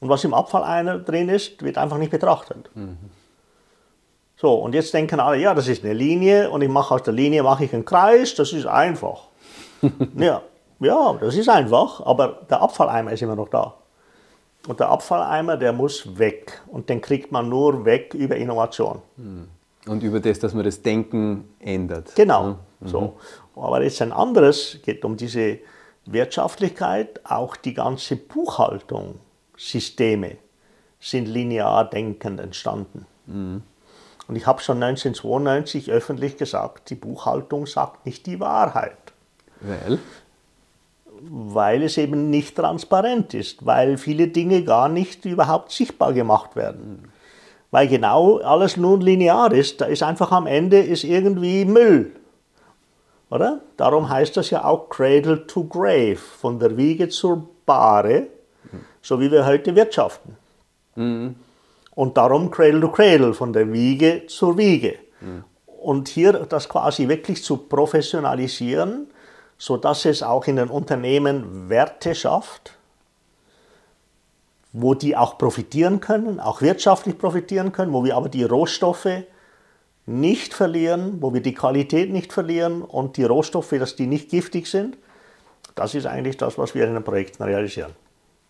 Und 0.00 0.08
was 0.08 0.24
im 0.24 0.34
Abfalleimer 0.34 0.98
drin 0.98 1.28
ist, 1.28 1.62
wird 1.62 1.78
einfach 1.78 1.98
nicht 1.98 2.10
betrachtet. 2.10 2.70
So, 4.36 4.54
und 4.54 4.74
jetzt 4.74 4.94
denken 4.94 5.18
alle, 5.18 5.38
ja, 5.38 5.54
das 5.54 5.66
ist 5.68 5.84
eine 5.84 5.94
Linie 5.94 6.50
und 6.50 6.62
ich 6.62 6.68
mache 6.68 6.94
aus 6.94 7.02
der 7.02 7.14
Linie 7.14 7.42
mache 7.42 7.64
ich 7.64 7.72
einen 7.74 7.84
Kreis, 7.84 8.34
das 8.34 8.52
ist 8.52 8.66
einfach. 8.66 9.22
ja, 10.16 10.42
ja, 10.80 11.12
das 11.20 11.36
ist 11.36 11.48
einfach, 11.48 12.04
aber 12.04 12.40
der 12.48 12.60
Abfalleimer 12.62 13.12
ist 13.12 13.22
immer 13.22 13.36
noch 13.36 13.48
da. 13.48 13.74
Und 14.66 14.80
der 14.80 14.88
Abfalleimer, 14.88 15.56
der 15.56 15.72
muss 15.72 16.18
weg. 16.18 16.60
Und 16.66 16.88
den 16.88 17.00
kriegt 17.00 17.32
man 17.32 17.48
nur 17.48 17.84
weg 17.84 18.14
über 18.14 18.36
Innovation. 18.36 19.02
Und 19.88 20.02
über 20.02 20.20
das, 20.20 20.38
dass 20.38 20.54
man 20.54 20.64
das 20.64 20.82
Denken 20.82 21.48
ändert. 21.58 22.14
Genau. 22.14 22.58
So. 22.84 23.16
Aber 23.56 23.82
jetzt 23.82 24.00
ein 24.02 24.12
anderes, 24.12 24.78
geht 24.84 25.04
um 25.04 25.16
diese 25.16 25.58
Wirtschaftlichkeit, 26.06 27.20
auch 27.24 27.56
die 27.56 27.74
ganze 27.74 28.16
Buchhaltung, 28.16 29.16
Systeme 29.56 30.36
sind 31.00 31.26
linear 31.26 31.88
denkend 31.88 32.40
entstanden. 32.40 33.06
Und 33.26 34.36
ich 34.36 34.46
habe 34.46 34.60
schon 34.60 34.82
1992 34.82 35.90
öffentlich 35.90 36.36
gesagt, 36.36 36.90
die 36.90 36.94
Buchhaltung 36.94 37.66
sagt 37.66 38.06
nicht 38.06 38.26
die 38.26 38.40
Wahrheit, 38.40 38.96
Weil? 39.60 39.98
weil 41.20 41.82
es 41.82 41.98
eben 41.98 42.30
nicht 42.30 42.56
transparent 42.56 43.34
ist, 43.34 43.66
weil 43.66 43.98
viele 43.98 44.28
Dinge 44.28 44.64
gar 44.64 44.88
nicht 44.88 45.24
überhaupt 45.24 45.72
sichtbar 45.72 46.12
gemacht 46.12 46.56
werden. 46.56 47.10
Weil 47.70 47.86
genau 47.88 48.38
alles 48.38 48.76
nun 48.76 49.00
linear 49.00 49.52
ist, 49.52 49.80
da 49.80 49.86
ist 49.86 50.02
einfach 50.02 50.32
am 50.32 50.46
Ende 50.46 50.78
ist 50.78 51.04
irgendwie 51.04 51.64
Müll. 51.64 52.12
Oder? 53.30 53.60
Darum 53.76 54.08
heißt 54.08 54.36
das 54.38 54.48
ja 54.50 54.64
auch 54.64 54.88
Cradle 54.88 55.46
to 55.46 55.64
Grave, 55.64 56.16
von 56.16 56.58
der 56.58 56.76
Wiege 56.76 57.08
zur 57.10 57.46
Bahre, 57.66 58.28
so 59.02 59.20
wie 59.20 59.30
wir 59.30 59.44
heute 59.44 59.76
wirtschaften. 59.76 60.36
Und 60.94 62.16
darum 62.16 62.50
Cradle 62.50 62.80
to 62.80 62.88
Cradle, 62.88 63.34
von 63.34 63.52
der 63.52 63.70
Wiege 63.70 64.22
zur 64.28 64.56
Wiege. 64.56 64.94
Und 65.80 66.08
hier 66.08 66.32
das 66.32 66.68
quasi 66.68 67.06
wirklich 67.06 67.44
zu 67.44 67.58
professionalisieren, 67.58 69.08
sodass 69.58 70.06
es 70.06 70.22
auch 70.22 70.46
in 70.46 70.56
den 70.56 70.70
Unternehmen 70.70 71.68
Werte 71.68 72.14
schafft, 72.14 72.77
wo 74.72 74.94
die 74.94 75.16
auch 75.16 75.38
profitieren 75.38 76.00
können, 76.00 76.40
auch 76.40 76.62
wirtschaftlich 76.62 77.18
profitieren 77.18 77.72
können, 77.72 77.92
wo 77.92 78.04
wir 78.04 78.16
aber 78.16 78.28
die 78.28 78.44
Rohstoffe 78.44 79.08
nicht 80.06 80.54
verlieren, 80.54 81.18
wo 81.20 81.34
wir 81.34 81.42
die 81.42 81.54
Qualität 81.54 82.10
nicht 82.10 82.32
verlieren 82.32 82.82
und 82.82 83.16
die 83.16 83.24
Rohstoffe, 83.24 83.74
dass 83.78 83.96
die 83.96 84.06
nicht 84.06 84.30
giftig 84.30 84.66
sind. 84.66 84.96
Das 85.74 85.94
ist 85.94 86.06
eigentlich 86.06 86.36
das, 86.36 86.58
was 86.58 86.74
wir 86.74 86.86
in 86.86 86.94
den 86.94 87.04
Projekten 87.04 87.42
realisieren. 87.42 87.92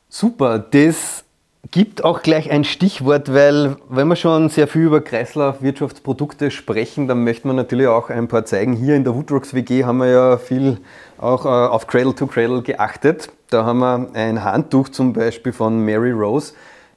Super, 0.08 0.58
das 0.58 1.24
gibt 1.70 2.04
auch 2.04 2.22
gleich 2.22 2.50
ein 2.50 2.64
Stichwort, 2.64 3.34
weil 3.34 3.76
wenn 3.88 4.08
wir 4.08 4.16
schon 4.16 4.48
sehr 4.48 4.68
viel 4.68 4.82
über 4.82 5.00
Kreislaufwirtschaftsprodukte 5.00 6.50
sprechen, 6.50 7.08
dann 7.08 7.24
möchte 7.24 7.46
man 7.46 7.56
natürlich 7.56 7.88
auch 7.88 8.08
ein 8.08 8.28
paar 8.28 8.44
zeigen. 8.44 8.74
Hier 8.74 8.94
in 8.94 9.04
der 9.04 9.14
Woodrocks 9.14 9.52
WG 9.52 9.84
haben 9.84 9.98
wir 9.98 10.10
ja 10.10 10.38
viel 10.38 10.78
auch 11.18 11.44
äh, 11.44 11.48
auf 11.48 11.86
Cradle 11.86 12.14
to 12.14 12.26
Cradle 12.26 12.62
geachtet. 12.62 13.30
Da 13.50 13.64
haben 13.64 13.78
wir 13.78 14.10
ein 14.12 14.44
Handtuch 14.44 14.90
zum 14.90 15.14
Beispiel 15.14 15.52
von 15.52 15.82
Mary 15.82 16.10
Rose. 16.10 16.52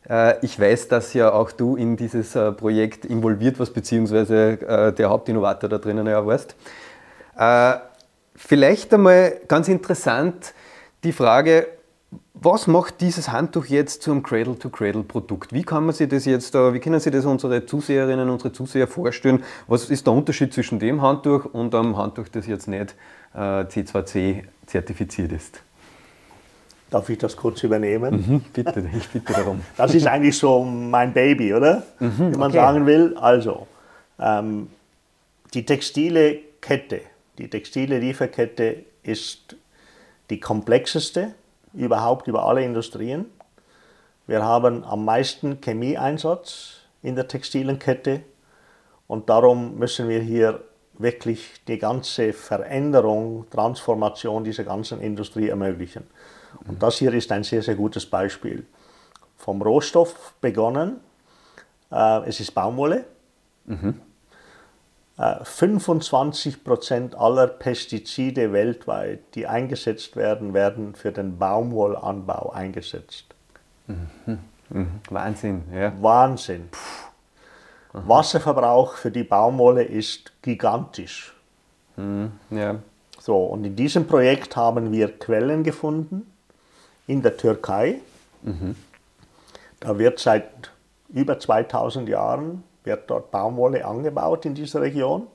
Äh, 0.09 0.45
ich 0.45 0.59
weiß, 0.59 0.89
dass 0.89 1.13
ja 1.13 1.31
auch 1.31 1.51
du 1.51 1.77
in 1.77 1.95
dieses 1.95 2.35
äh, 2.35 2.51
Projekt 2.51 3.05
involviert 3.05 3.57
warst, 3.57 3.73
beziehungsweise 3.73 4.59
äh, 4.61 4.93
der 4.93 5.09
Hauptinnovator 5.09 5.69
da 5.69 5.77
drinnen 5.77 6.07
ja 6.07 6.25
warst. 6.25 6.55
Vielleicht 8.35 8.93
einmal 8.93 9.33
ganz 9.47 9.67
interessant 9.67 10.53
die 11.03 11.13
Frage, 11.13 11.67
Was 12.33 12.67
macht 12.67 13.01
dieses 13.01 13.31
Handtuch 13.31 13.67
jetzt 13.67 14.01
zum 14.01 14.21
Cradle-to-Cradle-Produkt? 14.21 15.53
Wie 15.53 15.63
kann 15.63 15.85
man 15.85 15.95
sich 15.95 16.09
das 16.09 16.25
jetzt, 16.25 16.53
wie 16.53 16.79
können 16.79 16.99
sich 16.99 17.11
das 17.11 17.25
unsere 17.25 17.65
Zuseherinnen, 17.65 18.29
unsere 18.29 18.51
Zuseher 18.51 18.87
vorstellen? 18.87 19.43
Was 19.67 19.89
ist 19.89 20.07
der 20.07 20.13
Unterschied 20.13 20.53
zwischen 20.53 20.79
dem 20.79 21.01
Handtuch 21.01 21.45
und 21.45 21.73
einem 21.73 21.95
Handtuch, 21.97 22.27
das 22.29 22.47
jetzt 22.47 22.67
nicht 22.67 22.95
äh, 23.33 23.37
C2C 23.37 24.43
zertifiziert 24.65 25.31
ist? 25.31 25.61
Darf 26.91 27.09
ich 27.09 27.17
das 27.17 27.37
kurz 27.37 27.63
übernehmen? 27.63 28.25
Mhm, 28.27 28.39
bitte, 28.53 28.83
ich 28.95 29.07
bitte 29.07 29.31
darum. 29.31 29.61
Das 29.77 29.95
ist 29.95 30.05
eigentlich 30.05 30.37
so 30.37 30.61
mein 30.63 31.13
Baby, 31.13 31.53
oder? 31.53 31.83
Mhm, 31.99 32.33
Wie 32.33 32.37
man 32.37 32.51
okay. 32.51 32.57
sagen 32.57 32.85
will. 32.85 33.15
Also, 33.17 33.65
ähm, 34.19 34.67
die 35.53 35.65
textile 35.65 36.39
Kette, 36.59 36.99
die 37.37 37.49
textile 37.49 37.97
Lieferkette 37.97 38.83
ist 39.03 39.55
die 40.29 40.41
komplexeste 40.41 41.33
überhaupt 41.73 42.27
über 42.27 42.45
alle 42.45 42.63
Industrien. 42.63 43.25
Wir 44.27 44.43
haben 44.43 44.83
am 44.83 45.05
meisten 45.05 45.61
Chemieeinsatz 45.61 46.81
in 47.01 47.15
der 47.15 47.29
textilen 47.29 47.79
Kette 47.79 48.21
und 49.07 49.29
darum 49.29 49.77
müssen 49.79 50.09
wir 50.09 50.19
hier 50.19 50.61
wirklich 50.97 51.53
die 51.67 51.77
ganze 51.77 52.33
Veränderung, 52.33 53.45
Transformation 53.49 54.43
dieser 54.43 54.65
ganzen 54.65 55.01
Industrie 55.01 55.49
ermöglichen. 55.49 56.03
Und 56.67 56.81
das 56.81 56.97
hier 56.97 57.13
ist 57.13 57.31
ein 57.31 57.43
sehr, 57.43 57.61
sehr 57.61 57.75
gutes 57.75 58.05
Beispiel. 58.05 58.65
Vom 59.37 59.61
Rohstoff 59.61 60.33
begonnen, 60.41 60.99
äh, 61.91 62.27
es 62.27 62.39
ist 62.39 62.51
Baumwolle. 62.51 63.05
Mhm. 63.65 64.01
25% 65.17 67.13
äh, 67.13 67.15
aller 67.15 67.47
Pestizide 67.47 68.53
weltweit, 68.53 69.19
die 69.35 69.45
eingesetzt 69.45 70.15
werden, 70.15 70.53
werden 70.53 70.95
für 70.95 71.11
den 71.11 71.37
Baumwollanbau 71.37 72.51
eingesetzt. 72.51 73.25
Mhm. 73.87 74.39
Mhm. 74.69 74.99
Wahnsinn, 75.09 75.63
ja. 75.73 75.93
Wahnsinn. 76.01 76.69
Wasserverbrauch 77.93 78.95
für 78.95 79.11
die 79.11 79.23
Baumwolle 79.23 79.83
ist 79.83 80.31
gigantisch. 80.41 81.35
Mhm. 81.97 82.31
Ja. 82.49 82.77
So, 83.19 83.37
und 83.37 83.65
in 83.65 83.75
diesem 83.75 84.07
Projekt 84.07 84.55
haben 84.55 84.91
wir 84.91 85.19
Quellen 85.19 85.63
gefunden 85.63 86.30
in 87.07 87.21
der 87.21 87.37
Türkei. 87.37 87.99
Mhm. 88.41 88.75
Da 89.79 89.97
wird 89.97 90.19
seit 90.19 90.71
über 91.09 91.39
2000 91.39 92.07
Jahren 92.07 92.63
wird 92.83 93.09
dort 93.09 93.31
Baumwolle 93.31 93.85
angebaut 93.85 94.45
in 94.45 94.55
dieser 94.55 94.81
Region. 94.81 95.27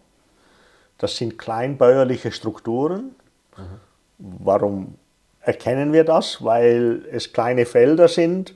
Das 0.99 1.17
sind 1.17 1.39
kleinbäuerliche 1.39 2.33
Strukturen. 2.33 3.15
Mhm. 3.57 3.81
Warum 4.19 4.95
erkennen 5.41 5.93
wir 5.93 6.05
das? 6.05 6.43
Weil 6.45 7.05
es 7.11 7.33
kleine 7.33 7.67
Felder 7.67 8.09
sind, 8.09 8.55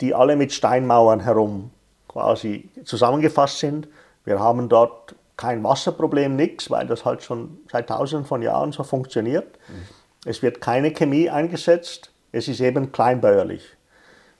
die 0.00 0.14
alle 0.14 0.36
mit 0.36 0.52
Steinmauern 0.52 1.20
herum 1.20 1.70
quasi 2.06 2.68
zusammengefasst 2.84 3.58
sind. 3.58 3.88
Wir 4.24 4.38
haben 4.38 4.68
dort 4.68 5.14
kein 5.36 5.62
Wasserproblem, 5.64 6.36
nichts, 6.36 6.70
weil 6.70 6.86
das 6.86 7.04
halt 7.04 7.22
schon 7.22 7.58
seit 7.70 7.88
tausenden 7.88 8.26
von 8.26 8.42
Jahren 8.42 8.72
so 8.72 8.82
funktioniert. 8.82 9.58
Mhm. 9.68 10.28
Es 10.28 10.42
wird 10.42 10.60
keine 10.60 10.92
Chemie 10.92 11.30
eingesetzt, 11.30 12.10
es 12.32 12.48
ist 12.48 12.60
eben 12.60 12.92
kleinbäuerlich. 12.92 13.62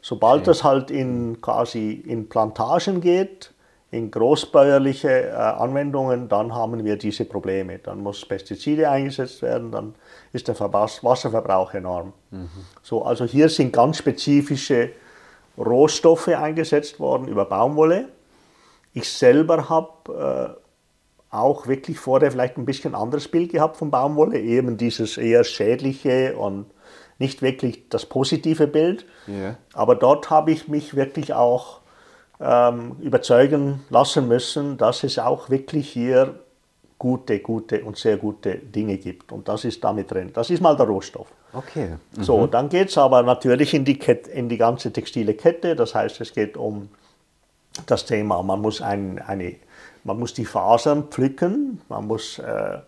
Sobald 0.01 0.43
okay. 0.43 0.47
das 0.47 0.65
halt 0.65 0.91
in 0.91 1.41
quasi 1.41 1.93
in 1.93 2.29
Plantagen 2.29 3.01
geht, 3.01 3.53
in 3.91 4.11
großbäuerliche 4.11 5.29
äh, 5.29 5.33
Anwendungen, 5.33 6.29
dann 6.29 6.55
haben 6.55 6.85
wir 6.85 6.97
diese 6.97 7.25
Probleme. 7.25 7.79
Dann 7.79 8.03
muss 8.03 8.25
Pestizide 8.25 8.91
eingesetzt 8.91 9.41
werden, 9.43 9.73
dann 9.73 9.95
ist 10.33 10.47
der 10.49 10.59
Wasserverbrauch 10.61 11.73
enorm. 11.75 12.13
Mhm. 12.31 12.49
So, 12.83 13.03
also 13.03 13.25
hier 13.25 13.49
sind 13.49 13.73
ganz 13.73 13.99
spezifische 13.99 14.91
Rohstoffe 15.57 16.29
eingesetzt 16.29 17.01
worden 17.01 17.29
über 17.29 17.47
Baumwolle. 17.47 18.09
Ich 18.93 19.11
selber 19.11 19.69
habe 19.69 20.59
äh, 20.61 21.35
auch 21.35 21.67
wirklich 21.67 21.99
vorher 21.99 22.31
vielleicht 22.31 22.59
ein 22.59 22.67
bisschen 22.67 22.95
anderes 22.95 23.29
Bild 23.29 23.53
gehabt 23.53 23.79
von 23.79 23.91
Baumwolle, 23.91 24.39
eben 24.39 24.77
dieses 24.77 25.17
eher 25.17 25.45
schädliche 25.45 26.37
und 26.37 26.67
nicht 27.19 27.43
wirklich 27.43 27.89
das 27.89 28.07
positive 28.07 28.67
Bild. 28.67 29.05
Yeah. 29.29 29.57
Aber 29.75 29.95
dort 29.95 30.31
habe 30.31 30.53
ich 30.53 30.69
mich 30.69 30.95
wirklich 30.95 31.35
auch 31.35 31.81
ähm, 32.41 32.97
überzeugen 33.01 33.85
lassen 33.91 34.29
müssen, 34.29 34.77
dass 34.77 35.03
es 35.03 35.19
auch 35.19 35.51
wirklich 35.51 35.89
hier 35.91 36.39
gute, 36.99 37.41
gute 37.41 37.85
und 37.85 37.97
sehr 37.97 38.17
gute 38.17 38.57
Dinge 38.57 38.99
gibt. 38.99 39.33
Und 39.33 39.49
das 39.49 39.65
ist 39.65 39.83
damit 39.83 40.11
drin. 40.11 40.31
Das 40.33 40.51
ist 40.51 40.61
mal 40.61 40.77
der 40.77 40.87
Rohstoff. 40.87 41.29
Okay. 41.53 41.97
Mhm. 42.17 42.23
So, 42.23 42.47
dann 42.47 42.69
geht 42.69 42.89
es 42.89 42.99
aber 42.99 43.23
natürlich 43.23 43.75
in 43.75 43.85
die, 43.85 43.99
Kette, 43.99 44.31
in 44.31 44.49
die 44.49 44.59
ganze 44.59 44.93
textile 44.93 45.35
Kette. 45.35 45.75
Das 45.75 45.95
heißt, 45.95 46.21
es 46.21 46.33
geht 46.33 46.57
um 46.57 46.89
das 47.87 48.05
Thema, 48.05 48.43
man 48.43 48.61
muss, 48.61 48.83
ein, 48.83 49.21
eine, 49.21 49.55
man 50.05 50.19
muss 50.19 50.35
die 50.35 50.45
Fasern 50.45 51.05
pflücken, 51.05 51.81
man 51.89 52.07
muss 52.09 52.39
äh, 52.41 52.79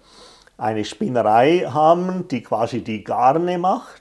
eine 0.58 0.84
Spinnerei 0.84 1.60
haben, 1.70 2.26
die 2.28 2.42
quasi 2.42 2.82
die 2.82 3.04
Garne 3.04 3.58
macht. 3.58 3.99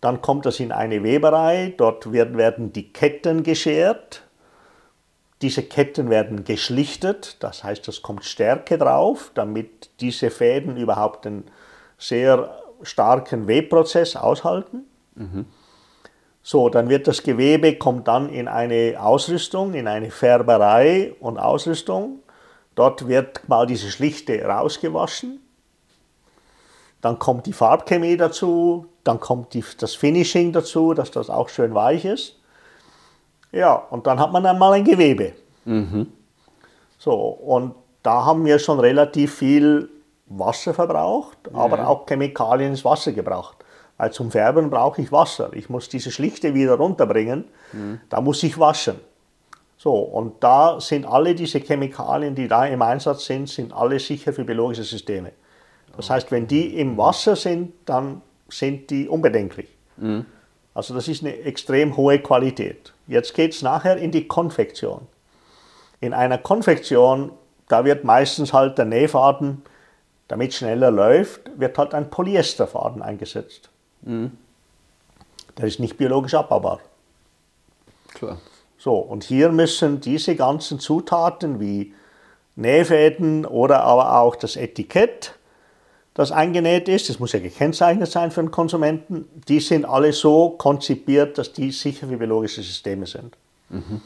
Dann 0.00 0.22
kommt 0.22 0.46
das 0.46 0.60
in 0.60 0.72
eine 0.72 1.02
Weberei, 1.02 1.74
dort 1.76 2.12
werden 2.12 2.72
die 2.72 2.92
Ketten 2.92 3.42
geschert. 3.42 4.22
Diese 5.42 5.62
Ketten 5.62 6.10
werden 6.10 6.44
geschlichtet, 6.44 7.36
das 7.40 7.64
heißt, 7.64 7.86
es 7.88 8.02
kommt 8.02 8.24
Stärke 8.24 8.78
drauf, 8.78 9.30
damit 9.34 9.90
diese 10.00 10.30
Fäden 10.30 10.76
überhaupt 10.76 11.26
einen 11.26 11.44
sehr 11.96 12.58
starken 12.82 13.46
Webprozess 13.48 14.16
aushalten. 14.16 14.84
Mhm. 15.14 15.46
So, 16.42 16.68
dann 16.70 16.88
wird 16.88 17.06
das 17.06 17.22
Gewebe, 17.22 17.76
kommt 17.76 18.08
dann 18.08 18.30
in 18.30 18.48
eine 18.48 18.96
Ausrüstung, 18.98 19.74
in 19.74 19.86
eine 19.86 20.10
Färberei 20.10 21.14
und 21.20 21.38
Ausrüstung. 21.38 22.20
Dort 22.74 23.06
wird 23.06 23.48
mal 23.48 23.66
diese 23.66 23.90
Schlichte 23.90 24.44
rausgewaschen. 24.44 25.40
Dann 27.00 27.18
kommt 27.18 27.46
die 27.46 27.52
Farbchemie 27.52 28.16
dazu, 28.16 28.86
dann 29.08 29.20
kommt 29.20 29.54
die, 29.54 29.64
das 29.78 29.94
Finishing 29.94 30.52
dazu, 30.52 30.92
dass 30.92 31.10
das 31.10 31.30
auch 31.30 31.48
schön 31.48 31.74
weich 31.74 32.04
ist. 32.04 32.38
Ja, 33.52 33.74
und 33.74 34.06
dann 34.06 34.20
hat 34.20 34.32
man 34.32 34.44
einmal 34.44 34.74
ein 34.74 34.84
Gewebe. 34.84 35.32
Mhm. 35.64 36.08
So, 36.98 37.14
und 37.14 37.74
da 38.02 38.26
haben 38.26 38.44
wir 38.44 38.58
schon 38.58 38.78
relativ 38.78 39.36
viel 39.36 39.88
Wasser 40.26 40.74
verbraucht, 40.74 41.38
ja. 41.50 41.58
aber 41.58 41.88
auch 41.88 42.04
Chemikalien 42.04 42.72
ins 42.72 42.84
Wasser 42.84 43.12
gebracht. 43.12 43.56
Weil 43.96 44.12
zum 44.12 44.30
Färben 44.30 44.68
brauche 44.68 45.00
ich 45.00 45.10
Wasser. 45.10 45.50
Ich 45.54 45.70
muss 45.70 45.88
diese 45.88 46.10
Schlichte 46.10 46.52
wieder 46.52 46.74
runterbringen, 46.74 47.46
mhm. 47.72 48.00
da 48.10 48.20
muss 48.20 48.42
ich 48.42 48.58
waschen. 48.58 49.00
So, 49.78 49.94
und 49.94 50.42
da 50.44 50.80
sind 50.80 51.06
alle 51.06 51.34
diese 51.34 51.60
Chemikalien, 51.60 52.34
die 52.34 52.46
da 52.46 52.66
im 52.66 52.82
Einsatz 52.82 53.24
sind, 53.24 53.48
sind 53.48 53.72
alle 53.72 53.98
sicher 54.00 54.34
für 54.34 54.44
biologische 54.44 54.82
Systeme. 54.84 55.32
Das 55.96 56.10
heißt, 56.10 56.30
wenn 56.30 56.46
die 56.46 56.78
im 56.78 56.98
Wasser 56.98 57.36
sind, 57.36 57.72
dann 57.86 58.20
sind 58.48 58.90
die 58.90 59.08
unbedenklich. 59.08 59.68
Mhm. 59.96 60.26
Also 60.74 60.94
das 60.94 61.08
ist 61.08 61.22
eine 61.22 61.36
extrem 61.40 61.96
hohe 61.96 62.18
Qualität. 62.20 62.92
Jetzt 63.06 63.34
geht 63.34 63.52
es 63.52 63.62
nachher 63.62 63.96
in 63.96 64.10
die 64.10 64.28
Konfektion. 64.28 65.06
In 66.00 66.14
einer 66.14 66.38
Konfektion, 66.38 67.32
da 67.68 67.84
wird 67.84 68.04
meistens 68.04 68.52
halt 68.52 68.78
der 68.78 68.84
Nähfaden, 68.84 69.62
damit 70.28 70.54
schneller 70.54 70.90
läuft, 70.90 71.40
wird 71.58 71.76
halt 71.78 71.94
ein 71.94 72.10
Polyesterfaden 72.10 73.02
eingesetzt. 73.02 73.70
Mhm. 74.02 74.32
Der 75.56 75.66
ist 75.66 75.80
nicht 75.80 75.96
biologisch 75.96 76.34
abbaubar. 76.34 76.80
Klar. 78.14 78.38
So, 78.78 78.94
und 78.94 79.24
hier 79.24 79.48
müssen 79.48 80.00
diese 80.00 80.36
ganzen 80.36 80.78
Zutaten 80.78 81.58
wie 81.58 81.94
Nähfäden 82.54 83.44
oder 83.44 83.82
aber 83.82 84.20
auch 84.20 84.36
das 84.36 84.56
Etikett 84.56 85.34
das 86.18 86.32
eingenäht 86.32 86.88
ist, 86.88 87.08
das 87.08 87.20
muss 87.20 87.30
ja 87.30 87.38
gekennzeichnet 87.38 88.10
sein 88.10 88.32
für 88.32 88.40
den 88.40 88.50
Konsumenten, 88.50 89.28
die 89.46 89.60
sind 89.60 89.84
alle 89.84 90.12
so 90.12 90.50
konzipiert, 90.50 91.38
dass 91.38 91.52
die 91.52 91.70
sicher 91.70 92.08
für 92.08 92.16
biologische 92.16 92.60
Systeme 92.60 93.06
sind. 93.06 93.36
Mhm. 93.68 94.00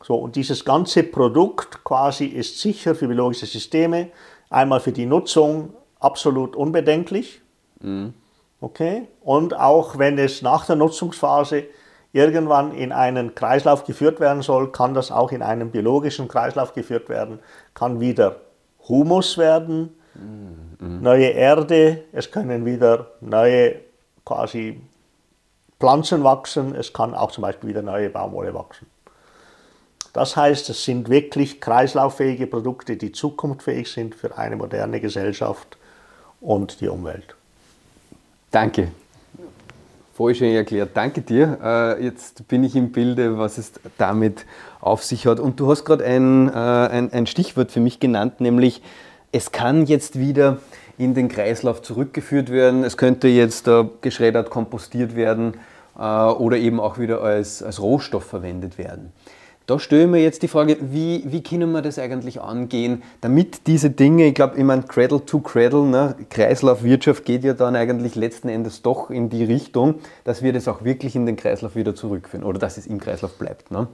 So, 0.00 0.14
und 0.14 0.36
dieses 0.36 0.64
ganze 0.64 1.02
Produkt 1.02 1.82
quasi 1.82 2.26
ist 2.26 2.60
sicher 2.60 2.94
für 2.94 3.08
biologische 3.08 3.46
Systeme, 3.46 4.10
einmal 4.48 4.78
für 4.78 4.92
die 4.92 5.06
Nutzung 5.06 5.74
absolut 5.98 6.54
unbedenklich. 6.54 7.40
Mhm. 7.80 8.14
Okay? 8.60 9.08
Und 9.20 9.58
auch 9.58 9.98
wenn 9.98 10.18
es 10.18 10.42
nach 10.42 10.66
der 10.66 10.76
Nutzungsphase 10.76 11.64
irgendwann 12.12 12.76
in 12.76 12.92
einen 12.92 13.34
Kreislauf 13.34 13.82
geführt 13.82 14.20
werden 14.20 14.42
soll, 14.42 14.70
kann 14.70 14.94
das 14.94 15.10
auch 15.10 15.32
in 15.32 15.42
einen 15.42 15.72
biologischen 15.72 16.28
Kreislauf 16.28 16.74
geführt 16.74 17.08
werden, 17.08 17.40
kann 17.74 17.98
wieder 17.98 18.36
Humus 18.88 19.36
werden, 19.36 19.96
mhm. 20.14 20.65
Neue 20.78 21.28
Erde, 21.28 22.04
es 22.12 22.30
können 22.30 22.64
wieder 22.64 23.12
neue 23.20 23.76
quasi 24.24 24.80
Pflanzen 25.78 26.24
wachsen, 26.24 26.74
es 26.74 26.92
kann 26.92 27.14
auch 27.14 27.30
zum 27.30 27.42
Beispiel 27.42 27.70
wieder 27.70 27.82
neue 27.82 28.10
Baumwolle 28.10 28.54
wachsen. 28.54 28.86
Das 30.12 30.36
heißt, 30.36 30.70
es 30.70 30.84
sind 30.84 31.10
wirklich 31.10 31.60
kreislauffähige 31.60 32.46
Produkte, 32.46 32.96
die 32.96 33.12
zukunftsfähig 33.12 33.90
sind 33.90 34.14
für 34.14 34.38
eine 34.38 34.56
moderne 34.56 35.00
Gesellschaft 35.00 35.76
und 36.40 36.80
die 36.80 36.88
Umwelt. 36.88 37.36
Danke. 38.50 38.88
Voll 40.14 40.34
schön 40.34 40.54
erklärt, 40.54 40.92
danke 40.94 41.20
dir. 41.20 41.58
Äh, 41.62 42.04
jetzt 42.04 42.48
bin 42.48 42.64
ich 42.64 42.74
im 42.74 42.90
Bilde, 42.90 43.36
was 43.36 43.58
es 43.58 43.72
damit 43.98 44.46
auf 44.80 45.04
sich 45.04 45.26
hat. 45.26 45.38
Und 45.38 45.60
du 45.60 45.70
hast 45.70 45.84
gerade 45.84 46.04
ein, 46.06 46.48
äh, 46.48 46.52
ein, 46.52 47.12
ein 47.12 47.26
Stichwort 47.26 47.70
für 47.70 47.80
mich 47.80 48.00
genannt, 48.00 48.40
nämlich 48.40 48.80
es 49.32 49.52
kann 49.52 49.86
jetzt 49.86 50.18
wieder 50.18 50.58
in 50.98 51.14
den 51.14 51.28
Kreislauf 51.28 51.82
zurückgeführt 51.82 52.50
werden. 52.50 52.84
Es 52.84 52.96
könnte 52.96 53.28
jetzt 53.28 53.68
äh, 53.68 53.84
geschreddert, 54.00 54.50
kompostiert 54.50 55.14
werden 55.14 55.54
äh, 55.98 56.02
oder 56.02 56.56
eben 56.56 56.80
auch 56.80 56.98
wieder 56.98 57.22
als, 57.22 57.62
als 57.62 57.80
Rohstoff 57.80 58.24
verwendet 58.24 58.78
werden. 58.78 59.12
Da 59.66 59.80
stelle 59.80 60.06
mir 60.06 60.22
jetzt 60.22 60.42
die 60.42 60.48
Frage, 60.48 60.76
wie, 60.80 61.24
wie 61.26 61.42
können 61.42 61.72
wir 61.72 61.82
das 61.82 61.98
eigentlich 61.98 62.40
angehen, 62.40 63.02
damit 63.20 63.66
diese 63.66 63.90
Dinge, 63.90 64.28
ich 64.28 64.34
glaube, 64.34 64.56
ich 64.56 64.62
meine, 64.62 64.84
Cradle 64.84 65.24
to 65.26 65.40
Cradle, 65.40 65.82
ne, 65.82 66.14
Kreislaufwirtschaft 66.30 67.24
geht 67.24 67.42
ja 67.42 67.52
dann 67.52 67.74
eigentlich 67.74 68.14
letzten 68.14 68.48
Endes 68.48 68.82
doch 68.82 69.10
in 69.10 69.28
die 69.28 69.42
Richtung, 69.42 69.96
dass 70.22 70.40
wir 70.40 70.52
das 70.52 70.68
auch 70.68 70.84
wirklich 70.84 71.16
in 71.16 71.26
den 71.26 71.34
Kreislauf 71.34 71.74
wieder 71.74 71.96
zurückführen 71.96 72.44
oder 72.44 72.60
dass 72.60 72.78
es 72.78 72.86
im 72.86 73.00
Kreislauf 73.00 73.38
bleibt. 73.38 73.72
Ne? 73.72 73.88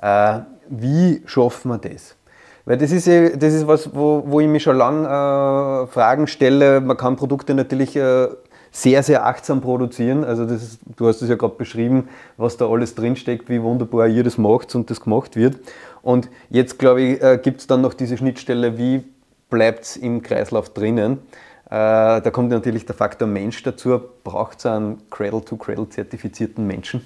Äh, 0.00 0.40
wie 0.68 1.22
schaffen 1.26 1.70
wir 1.70 1.78
das? 1.78 2.16
Weil 2.64 2.78
das 2.78 2.92
ist, 2.92 3.06
das 3.08 3.54
ist 3.54 3.66
was, 3.66 3.94
wo, 3.94 4.22
wo 4.26 4.40
ich 4.40 4.48
mich 4.48 4.62
schon 4.62 4.76
lange 4.76 5.06
äh, 5.06 5.86
Fragen 5.88 6.26
stelle. 6.26 6.80
Man 6.80 6.96
kann 6.96 7.16
Produkte 7.16 7.54
natürlich 7.54 7.96
äh, 7.96 8.28
sehr, 8.70 9.02
sehr 9.02 9.26
achtsam 9.26 9.60
produzieren. 9.60 10.24
Also 10.24 10.46
das 10.46 10.62
ist, 10.62 10.80
du 10.96 11.06
hast 11.06 11.22
es 11.22 11.28
ja 11.28 11.34
gerade 11.34 11.54
beschrieben, 11.56 12.08
was 12.36 12.56
da 12.56 12.68
alles 12.68 12.94
drinsteckt, 12.94 13.48
wie 13.48 13.62
wunderbar 13.62 14.06
ihr 14.06 14.24
das 14.24 14.38
macht 14.38 14.74
und 14.74 14.90
das 14.90 15.00
gemacht 15.00 15.36
wird. 15.36 15.58
Und 16.02 16.28
jetzt, 16.50 16.78
glaube 16.78 17.02
ich, 17.02 17.22
äh, 17.22 17.38
gibt 17.42 17.60
es 17.60 17.66
dann 17.66 17.80
noch 17.80 17.94
diese 17.94 18.16
Schnittstelle, 18.16 18.78
wie 18.78 19.04
bleibt 19.50 19.84
es 19.84 19.96
im 19.96 20.22
Kreislauf 20.22 20.70
drinnen. 20.70 21.18
Äh, 21.66 22.20
da 22.20 22.30
kommt 22.30 22.50
natürlich 22.50 22.86
der 22.86 22.94
Faktor 22.94 23.28
Mensch 23.28 23.62
dazu. 23.62 24.00
Braucht 24.24 24.58
es 24.58 24.66
einen 24.66 24.98
Cradle-to-Cradle 25.10 25.88
zertifizierten 25.88 26.66
Menschen? 26.66 27.04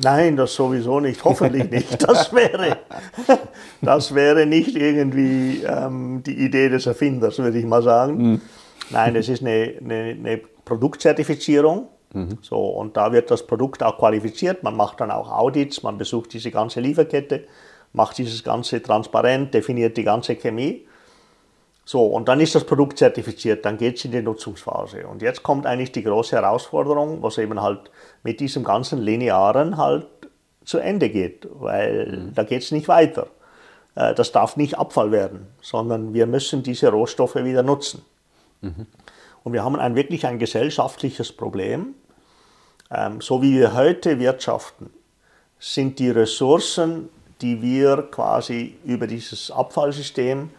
Nein, 0.00 0.36
das 0.36 0.54
sowieso 0.54 1.00
nicht, 1.00 1.24
hoffentlich 1.24 1.70
nicht. 1.70 2.02
Das 2.08 2.32
wäre, 2.32 2.78
das 3.82 4.14
wäre 4.14 4.46
nicht 4.46 4.76
irgendwie 4.76 5.62
ähm, 5.64 6.22
die 6.24 6.38
Idee 6.38 6.68
des 6.68 6.86
Erfinders, 6.86 7.38
würde 7.38 7.58
ich 7.58 7.66
mal 7.66 7.82
sagen. 7.82 8.16
Mhm. 8.16 8.40
Nein, 8.90 9.16
es 9.16 9.28
ist 9.28 9.42
eine, 9.42 9.74
eine, 9.80 10.16
eine 10.18 10.40
Produktzertifizierung. 10.64 11.88
Mhm. 12.14 12.38
So, 12.40 12.58
und 12.58 12.96
da 12.96 13.12
wird 13.12 13.30
das 13.30 13.46
Produkt 13.46 13.82
auch 13.82 13.98
qualifiziert. 13.98 14.62
Man 14.62 14.76
macht 14.76 15.00
dann 15.00 15.10
auch 15.10 15.30
Audits, 15.30 15.82
man 15.82 15.98
besucht 15.98 16.32
diese 16.32 16.50
ganze 16.50 16.80
Lieferkette, 16.80 17.44
macht 17.92 18.18
dieses 18.18 18.42
Ganze 18.42 18.82
transparent, 18.82 19.52
definiert 19.52 19.96
die 19.96 20.04
ganze 20.04 20.36
Chemie. 20.36 20.86
So, 21.88 22.04
und 22.04 22.28
dann 22.28 22.38
ist 22.38 22.54
das 22.54 22.64
Produkt 22.64 22.98
zertifiziert, 22.98 23.64
dann 23.64 23.78
geht 23.78 23.96
es 23.96 24.04
in 24.04 24.10
die 24.10 24.20
Nutzungsphase. 24.20 25.06
Und 25.06 25.22
jetzt 25.22 25.42
kommt 25.42 25.64
eigentlich 25.64 25.90
die 25.90 26.02
große 26.02 26.36
Herausforderung, 26.36 27.22
was 27.22 27.38
eben 27.38 27.62
halt 27.62 27.90
mit 28.22 28.40
diesem 28.40 28.62
ganzen 28.62 28.98
Linearen 28.98 29.78
halt 29.78 30.06
zu 30.66 30.76
Ende 30.76 31.08
geht, 31.08 31.48
weil 31.50 32.26
mhm. 32.26 32.34
da 32.34 32.42
geht 32.42 32.60
es 32.60 32.72
nicht 32.72 32.88
weiter. 32.88 33.28
Äh, 33.94 34.12
das 34.12 34.32
darf 34.32 34.58
nicht 34.58 34.76
Abfall 34.76 35.12
werden, 35.12 35.46
sondern 35.62 36.12
wir 36.12 36.26
müssen 36.26 36.62
diese 36.62 36.90
Rohstoffe 36.90 37.36
wieder 37.36 37.62
nutzen. 37.62 38.04
Mhm. 38.60 38.86
Und 39.42 39.54
wir 39.54 39.64
haben 39.64 39.76
ein, 39.76 39.94
wirklich 39.94 40.26
ein 40.26 40.38
gesellschaftliches 40.38 41.32
Problem. 41.32 41.94
Ähm, 42.90 43.22
so 43.22 43.40
wie 43.40 43.54
wir 43.54 43.72
heute 43.72 44.18
wirtschaften, 44.18 44.90
sind 45.58 45.98
die 46.00 46.10
Ressourcen, 46.10 47.08
die 47.40 47.62
wir 47.62 48.08
quasi 48.10 48.76
über 48.84 49.06
dieses 49.06 49.50
Abfallsystem 49.50 50.50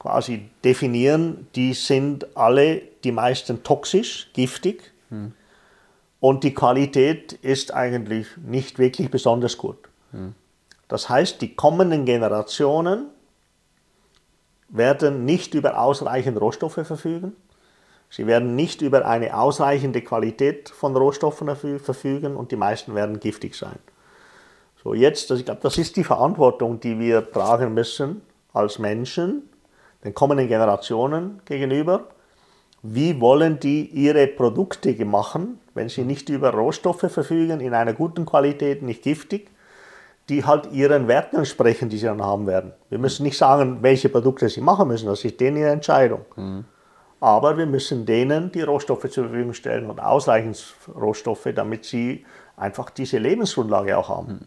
quasi 0.00 0.48
definieren, 0.64 1.46
die 1.54 1.74
sind 1.74 2.36
alle, 2.36 2.82
die 3.04 3.12
meisten 3.12 3.62
toxisch, 3.62 4.30
giftig. 4.32 4.92
Mhm. 5.10 5.34
Und 6.18 6.42
die 6.42 6.54
Qualität 6.54 7.34
ist 7.34 7.72
eigentlich 7.72 8.26
nicht 8.36 8.78
wirklich 8.78 9.10
besonders 9.10 9.56
gut. 9.56 9.88
Mhm. 10.10 10.34
Das 10.88 11.08
heißt, 11.08 11.40
die 11.40 11.54
kommenden 11.54 12.04
Generationen 12.04 13.06
werden 14.68 15.24
nicht 15.24 15.54
über 15.54 15.78
ausreichend 15.78 16.40
Rohstoffe 16.40 16.80
verfügen. 16.86 17.36
Sie 18.08 18.26
werden 18.26 18.56
nicht 18.56 18.82
über 18.82 19.06
eine 19.06 19.36
ausreichende 19.38 20.02
Qualität 20.02 20.68
von 20.68 20.96
Rohstoffen 20.96 21.54
verfügen 21.78 22.36
und 22.36 22.50
die 22.50 22.56
meisten 22.56 22.94
werden 22.94 23.20
giftig 23.20 23.54
sein. 23.54 23.78
So 24.82 24.94
jetzt, 24.94 25.30
ich 25.30 25.44
glaube, 25.44 25.60
das 25.62 25.78
ist 25.78 25.96
die 25.96 26.04
Verantwortung, 26.04 26.80
die 26.80 26.98
wir 26.98 27.30
tragen 27.30 27.74
müssen 27.74 28.22
als 28.52 28.78
Menschen, 28.78 29.49
den 30.04 30.14
kommenden 30.14 30.48
Generationen 30.48 31.40
gegenüber. 31.44 32.04
Wie 32.82 33.20
wollen 33.20 33.60
die 33.60 33.86
ihre 33.86 34.26
Produkte 34.26 35.04
machen, 35.04 35.60
wenn 35.74 35.88
sie 35.88 36.02
nicht 36.02 36.28
über 36.28 36.50
Rohstoffe 36.50 37.10
verfügen, 37.10 37.60
in 37.60 37.74
einer 37.74 37.92
guten 37.92 38.24
Qualität, 38.24 38.82
nicht 38.82 39.02
giftig? 39.02 39.50
die 40.30 40.44
halt 40.44 40.70
ihren 40.72 41.08
Werten 41.08 41.36
entsprechen, 41.36 41.88
die 41.88 41.98
sie 41.98 42.06
dann 42.06 42.22
haben 42.22 42.46
werden. 42.46 42.72
Wir 42.88 42.98
müssen 42.98 43.24
nicht 43.24 43.36
sagen, 43.36 43.78
welche 43.82 44.08
Produkte 44.08 44.48
sie 44.48 44.60
machen 44.60 44.86
müssen, 44.88 45.06
das 45.06 45.24
ist 45.24 45.40
denen 45.40 45.56
ihre 45.56 45.70
Entscheidung. 45.70 46.24
Mhm. 46.36 46.64
Aber 47.20 47.58
wir 47.58 47.66
müssen 47.66 48.06
denen 48.06 48.50
die 48.52 48.62
Rohstoffe 48.62 49.10
zur 49.10 49.24
Verfügung 49.24 49.52
stellen 49.52 49.90
und 49.90 50.00
ausreichend 50.00 50.74
Rohstoffe, 50.94 51.48
damit 51.54 51.84
sie 51.84 52.24
einfach 52.56 52.90
diese 52.90 53.18
Lebensgrundlage 53.18 53.98
auch 53.98 54.08
haben. 54.08 54.32
Mhm. 54.32 54.40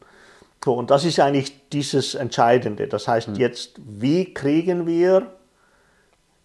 So, 0.64 0.74
und 0.74 0.90
das 0.90 1.04
ist 1.04 1.20
eigentlich 1.20 1.70
dieses 1.70 2.16
Entscheidende. 2.16 2.88
Das 2.88 3.08
heißt 3.10 3.30
mhm. 3.30 3.36
jetzt, 3.36 3.74
wie 3.86 4.34
kriegen 4.34 4.88
wir 4.88 5.28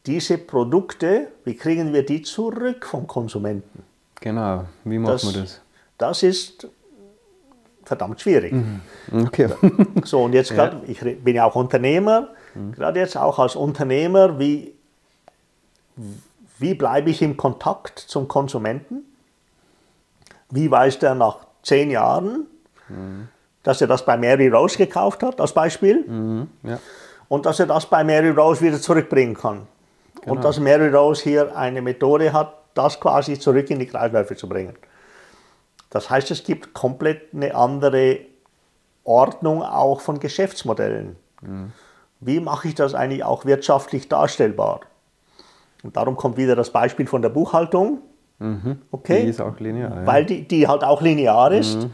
diese 0.09 0.39
Produkte, 0.39 1.29
wie 1.45 1.55
kriegen 1.55 1.93
wir 1.93 2.05
die 2.05 2.23
zurück 2.23 2.87
vom 2.87 3.07
Konsumenten? 3.07 3.85
Genau, 4.21 4.65
wie 4.85 4.99
machen 4.99 5.13
das, 5.13 5.35
wir 5.35 5.43
das? 5.43 5.61
Das 5.99 6.23
ist 6.23 6.67
verdammt 7.85 8.21
schwierig. 8.21 8.53
Mhm. 8.53 8.81
Okay. 9.27 9.51
So, 10.05 10.23
und 10.23 10.33
jetzt 10.33 10.55
gerade, 10.55 10.79
ja. 10.87 11.07
ich 11.07 11.23
bin 11.23 11.37
ja 11.37 11.45
auch 11.45 11.55
Unternehmer, 11.55 12.29
mhm. 12.55 12.73
gerade 12.73 13.01
jetzt 13.01 13.19
auch 13.19 13.39
als 13.39 13.55
Unternehmer, 13.55 14.39
wie, 14.39 14.75
wie 16.59 16.75
bleibe 16.75 17.11
ich 17.11 17.21
im 17.21 17.37
Kontakt 17.37 17.99
zum 17.99 18.29
Konsumenten? 18.29 19.05
Wie 20.51 20.71
weiß 20.71 21.01
der 21.01 21.15
nach 21.15 21.39
zehn 21.63 21.91
Jahren, 21.91 22.47
mhm. 22.89 23.29
dass 23.63 23.83
er 23.83 23.87
das 23.87 24.07
bei 24.07 24.17
Mary 24.17 24.49
Rose 24.49 24.79
gekauft 24.79 25.23
hat, 25.23 25.39
als 25.39 25.53
Beispiel? 25.53 26.03
Mhm. 26.09 26.49
Ja. 26.63 26.79
Und 27.29 27.45
dass 27.45 27.61
er 27.61 27.67
das 27.67 27.85
bei 27.85 28.03
Mary 28.05 28.31
Rose 28.31 28.63
wieder 28.63 28.81
zurückbringen 28.81 29.35
kann. 29.35 29.67
Genau. 30.23 30.35
Und 30.35 30.45
dass 30.45 30.59
Mary 30.59 30.89
Rose 30.89 31.23
hier 31.23 31.57
eine 31.57 31.83
Methode 31.83 32.33
hat, 32.33 32.55
das 32.75 33.01
quasi 33.01 33.39
zurück 33.39 33.71
in 33.71 33.79
die 33.79 33.87
Kreisläufe 33.87 34.37
zu 34.37 34.49
bringen. 34.49 34.75
Das 35.91 36.11
heißt, 36.11 36.31
es 36.31 36.45
gibt 36.45 36.75
komplett 36.75 37.35
eine 37.35 37.55
andere 37.55 38.21
Ordnung 39.05 39.63
auch 39.63 40.01
von 40.01 40.21
Geschäftsmodellen. 40.21 41.17
Mhm. 41.41 41.73
Wie 42.21 42.41
mache 42.41 42.69
ich 42.69 42.75
das 42.75 42.95
eigentlich 42.95 43.25
auch 43.25 43.45
wirtschaftlich 43.45 44.09
darstellbar? 44.09 44.81
Und 45.83 45.97
darum 45.97 46.17
kommt 46.17 46.37
wieder 46.37 46.57
das 46.57 46.71
Beispiel 46.71 47.07
von 47.07 47.23
der 47.23 47.29
Buchhaltung. 47.29 48.01
Mhm. 48.39 48.83
Okay? 48.91 49.23
Die 49.23 49.29
ist 49.29 49.41
auch 49.41 49.59
linear. 49.61 50.01
Ja. 50.01 50.07
Weil 50.07 50.25
die, 50.25 50.47
die 50.47 50.69
halt 50.69 50.85
auch 50.85 51.01
linear 51.01 51.53
ist. 51.53 51.77
Mhm. 51.77 51.91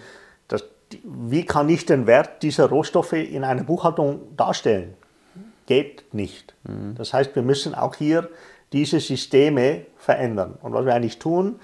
Das, 0.49 0.65
die, 0.93 1.03
wie 1.05 1.45
kann 1.45 1.69
ich 1.69 1.87
den 1.87 2.07
Wert 2.07 2.43
dieser 2.43 2.69
Rohstoffe 2.69 3.13
in 3.13 3.45
einer 3.45 3.65
Buchhaltung 3.65 4.37
darstellen? 4.37 4.95
Geht 5.66 6.05
nicht. 6.12 6.55
Mhm. 6.64 6.94
Das 6.96 7.12
heißt, 7.12 7.35
wir 7.35 7.42
müssen 7.42 7.74
auch 7.74 7.94
hier 7.94 8.29
diese 8.72 9.00
Systeme 9.00 9.87
verändern. 9.96 10.59
Und 10.62 10.72
was 10.72 10.85
wir 10.85 10.94
eigentlich 10.94 11.18
tun, 11.18 11.61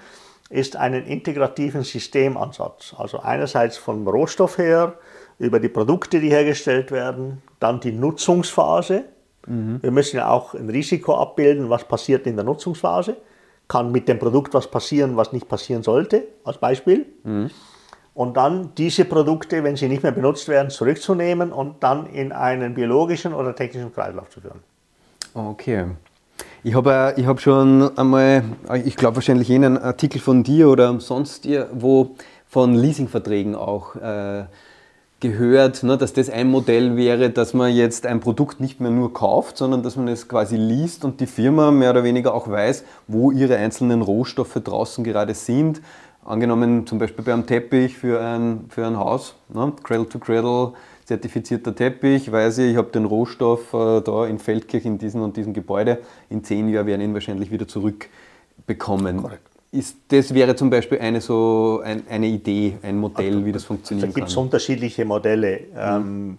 ist 0.49 0.75
einen 0.75 1.05
integrativen 1.05 1.83
Systemansatz. 1.83 2.95
Also 2.97 3.19
einerseits 3.19 3.77
vom 3.77 4.07
Rohstoff 4.07 4.57
her, 4.57 4.95
über 5.39 5.59
die 5.59 5.69
Produkte, 5.69 6.19
die 6.19 6.29
hergestellt 6.29 6.91
werden, 6.91 7.41
dann 7.59 7.79
die 7.79 7.91
Nutzungsphase. 7.91 9.05
Mhm. 9.47 9.79
Wir 9.81 9.91
müssen 9.91 10.17
ja 10.17 10.29
auch 10.29 10.53
ein 10.53 10.69
Risiko 10.69 11.15
abbilden, 11.15 11.69
was 11.69 11.83
passiert 11.83 12.27
in 12.27 12.35
der 12.35 12.45
Nutzungsphase. 12.45 13.17
Kann 13.67 13.91
mit 13.91 14.07
dem 14.07 14.19
Produkt 14.19 14.53
was 14.53 14.69
passieren, 14.69 15.17
was 15.17 15.31
nicht 15.33 15.47
passieren 15.47 15.83
sollte, 15.83 16.27
als 16.43 16.57
Beispiel. 16.57 17.05
Mhm. 17.23 17.49
Und 18.13 18.35
dann 18.35 18.71
diese 18.77 19.05
Produkte, 19.05 19.63
wenn 19.63 19.75
sie 19.77 19.87
nicht 19.87 20.03
mehr 20.03 20.11
benutzt 20.11 20.47
werden, 20.49 20.69
zurückzunehmen 20.69 21.51
und 21.51 21.81
dann 21.81 22.07
in 22.07 22.31
einen 22.31 22.73
biologischen 22.73 23.33
oder 23.33 23.55
technischen 23.55 23.93
Kreislauf 23.93 24.29
zu 24.29 24.41
führen. 24.41 24.59
Okay. 25.33 25.85
Ich 26.63 26.75
habe 26.75 27.13
ich 27.15 27.25
hab 27.25 27.39
schon 27.39 27.97
einmal, 27.97 28.43
ich 28.83 28.95
glaube 28.95 29.15
wahrscheinlich 29.15 29.51
einen 29.51 29.77
Artikel 29.77 30.19
von 30.19 30.43
dir 30.43 30.69
oder 30.69 30.99
sonst 30.99 31.47
wo 31.73 32.15
von 32.47 32.75
Leasingverträgen 32.75 33.55
auch 33.55 33.95
äh, 33.95 34.43
gehört, 35.21 35.83
ne, 35.83 35.97
dass 35.97 36.13
das 36.13 36.29
ein 36.29 36.47
Modell 36.49 36.97
wäre, 36.97 37.29
dass 37.29 37.53
man 37.53 37.73
jetzt 37.73 38.05
ein 38.05 38.19
Produkt 38.19 38.59
nicht 38.59 38.81
mehr 38.81 38.91
nur 38.91 39.13
kauft, 39.13 39.57
sondern 39.57 39.83
dass 39.83 39.95
man 39.95 40.07
es 40.09 40.27
quasi 40.27 40.57
liest 40.57 41.05
und 41.05 41.21
die 41.21 41.27
Firma 41.27 41.71
mehr 41.71 41.91
oder 41.91 42.03
weniger 42.03 42.33
auch 42.33 42.49
weiß, 42.49 42.83
wo 43.07 43.31
ihre 43.31 43.55
einzelnen 43.55 44.01
Rohstoffe 44.01 44.59
draußen 44.61 45.03
gerade 45.03 45.33
sind. 45.33 45.81
Angenommen 46.23 46.85
zum 46.85 46.99
Beispiel 46.99 47.25
beim 47.25 47.47
Teppich 47.47 47.97
für 47.97 48.21
ein, 48.21 48.65
für 48.69 48.85
ein 48.85 48.97
Haus, 48.97 49.35
ne, 49.49 49.73
Cradle 49.83 50.07
to 50.07 50.19
Cradle, 50.19 50.73
zertifizierter 51.05 51.75
Teppich, 51.75 52.31
weiß 52.31 52.59
ich, 52.59 52.71
ich 52.71 52.77
habe 52.77 52.91
den 52.91 53.05
Rohstoff 53.05 53.73
äh, 53.73 54.01
da 54.01 54.27
in 54.27 54.37
Feldkirch 54.37 54.85
in 54.85 54.97
diesem 54.97 55.21
und 55.23 55.35
diesem 55.35 55.53
Gebäude. 55.53 55.99
In 56.29 56.43
zehn 56.43 56.69
Jahren 56.69 56.85
werden 56.85 57.01
ihn 57.01 57.13
wahrscheinlich 57.13 57.49
wieder 57.51 57.67
zurückbekommen. 57.67 59.17
Korrekt. 59.17 59.49
ist, 59.71 59.97
das 60.09 60.33
wäre 60.33 60.55
zum 60.55 60.69
Beispiel 60.69 60.99
eine, 60.99 61.21
so 61.21 61.81
ein, 61.83 62.03
eine 62.07 62.27
Idee, 62.27 62.77
ein 62.83 62.99
Modell, 62.99 63.43
wie 63.43 63.51
das 63.51 63.63
funktionieren 63.63 64.09
Da 64.09 64.13
gibt 64.13 64.27
es 64.27 64.35
kann. 64.35 64.43
unterschiedliche 64.43 65.05
Modelle. 65.05 65.61
Ähm, 65.75 66.37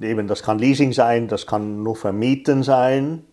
eben, 0.00 0.26
das 0.26 0.42
kann 0.42 0.58
Leasing 0.58 0.92
sein, 0.92 1.28
das 1.28 1.46
kann 1.46 1.82
nur 1.82 1.94
Vermieten 1.94 2.64
sein. 2.64 3.24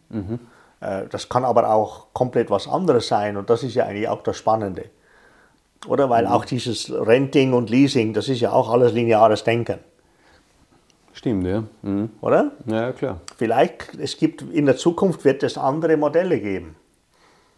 Äh, 0.82 1.08
das 1.10 1.30
kann 1.30 1.46
aber 1.46 1.74
auch 1.74 2.08
komplett 2.14 2.50
was 2.50 2.68
anderes 2.68 3.08
sein. 3.08 3.38
Und 3.38 3.50
das 3.50 3.64
ist 3.64 3.74
ja 3.74 3.86
eigentlich 3.86 4.08
auch 4.08 4.22
das 4.24 4.38
Spannende. 4.38 4.86
Oder? 5.88 6.10
Weil 6.10 6.28
auch 6.28 6.46
dieses 6.46 6.92
Renting 6.92 7.54
und 7.54 7.70
Leasing, 7.70 8.14
das 8.14 8.30
ist 8.30 8.40
ja 8.40 8.52
auch 8.52 8.70
alles 8.72 8.94
lineares 8.94 9.44
Denken. 9.44 9.80
Stimmt, 11.14 11.46
ja. 11.46 11.64
Mhm. 11.82 12.10
Oder? 12.22 12.52
Ja, 12.66 12.92
klar. 12.92 13.20
Vielleicht, 13.38 13.96
es 14.00 14.18
gibt 14.18 14.42
in 14.42 14.66
der 14.66 14.78
Zukunft 14.78 15.26
wird 15.26 15.44
es 15.44 15.58
andere 15.58 15.98
Modelle 15.98 16.40
geben, 16.40 16.76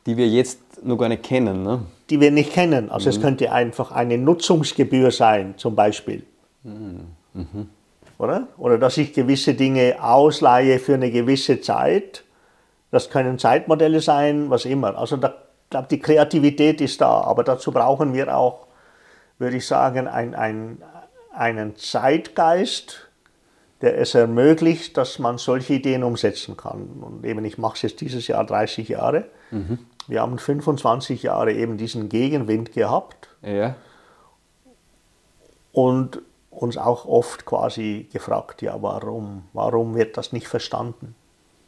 Die 0.06 0.18
wir 0.18 0.28
jetzt 0.28 0.60
noch 0.84 0.98
gar 0.98 1.10
nicht 1.10 1.24
kennen. 1.24 1.64
Ne? 1.64 1.82
die 2.10 2.20
wir 2.20 2.32
nicht 2.32 2.54
kennen. 2.54 2.92
Also 2.92 3.10
es 3.10 3.22
könnte 3.22 3.52
einfach 3.52 3.92
eine 3.92 4.18
Nutzungsgebühr 4.18 5.10
sein, 5.12 5.56
zum 5.58 5.76
Beispiel. 5.76 6.24
Oder? 8.20 8.48
Oder 8.58 8.78
dass 8.78 8.98
ich 8.98 9.14
gewisse 9.14 9.54
Dinge 9.54 9.96
ausleihe 10.00 10.80
für 10.80 10.94
eine 10.94 11.10
gewisse 11.10 11.62
Zeit. 11.62 12.24
Das 12.92 13.10
können 13.10 13.40
Zeitmodelle 13.40 14.02
sein, 14.02 14.50
was 14.50 14.66
immer. 14.66 14.96
Also 14.98 15.18
da, 15.18 15.34
glaube, 15.70 15.88
die 15.90 16.00
Kreativität 16.00 16.82
ist 16.82 17.02
da, 17.02 17.22
aber 17.22 17.44
dazu 17.44 17.72
brauchen 17.72 18.14
wir 18.14 18.36
auch, 18.36 18.68
würde 19.40 19.58
ich 19.58 19.66
sagen, 19.68 20.08
ein, 20.08 20.36
ein, 20.36 20.82
einen 21.34 21.76
Zeitgeist, 21.76 23.10
der 23.82 23.98
es 24.00 24.16
ermöglicht, 24.16 24.96
dass 24.98 25.20
man 25.20 25.38
solche 25.38 25.74
Ideen 25.74 26.04
umsetzen 26.04 26.56
kann. 26.56 26.88
Und 27.02 27.26
eben, 27.26 27.44
ich 27.44 27.58
mache 27.58 27.76
es 27.76 27.82
jetzt 27.82 28.02
dieses 28.02 28.28
Jahr 28.28 28.46
30 28.46 28.88
Jahre. 28.90 29.26
Wir 30.08 30.22
haben 30.22 30.38
25 30.40 31.24
Jahre 31.24 31.54
eben 31.54 31.78
diesen 31.78 32.10
Gegenwind 32.10 32.72
gehabt 32.74 33.30
Ja. 33.42 33.76
und 35.72 36.22
uns 36.50 36.78
auch 36.78 37.06
oft 37.06 37.46
quasi 37.46 38.08
gefragt, 38.12 38.62
ja, 38.62 38.82
warum? 38.82 39.44
Warum 39.54 39.96
wird 39.96 40.18
das 40.18 40.32
nicht 40.34 40.48
verstanden? 40.48 41.16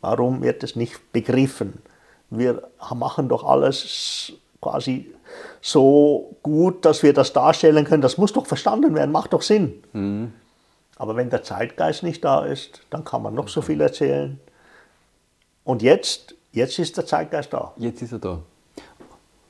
Warum 0.01 0.41
wird 0.43 0.63
es 0.63 0.75
nicht 0.75 1.11
begriffen? 1.11 1.81
Wir 2.29 2.63
machen 2.93 3.29
doch 3.29 3.43
alles 3.43 4.33
quasi 4.61 5.13
so 5.61 6.35
gut, 6.43 6.85
dass 6.85 7.03
wir 7.03 7.13
das 7.13 7.33
darstellen 7.33 7.85
können. 7.85 8.01
Das 8.01 8.17
muss 8.17 8.33
doch 8.33 8.45
verstanden 8.45 8.95
werden, 8.95 9.11
macht 9.11 9.33
doch 9.33 9.41
Sinn. 9.41 9.83
Aber 10.97 11.15
wenn 11.15 11.29
der 11.29 11.43
Zeitgeist 11.43 12.03
nicht 12.03 12.23
da 12.23 12.45
ist, 12.45 12.81
dann 12.89 13.03
kann 13.03 13.21
man 13.21 13.33
noch 13.33 13.47
so 13.47 13.61
viel 13.61 13.81
erzählen. 13.81 14.39
Und 15.63 15.81
jetzt, 15.81 16.35
jetzt 16.51 16.79
ist 16.79 16.95
der 16.97 17.05
Zeitgeist 17.05 17.51
da. 17.51 17.73
Jetzt 17.77 18.01
ist 18.01 18.13
er 18.13 18.19
da. 18.19 18.39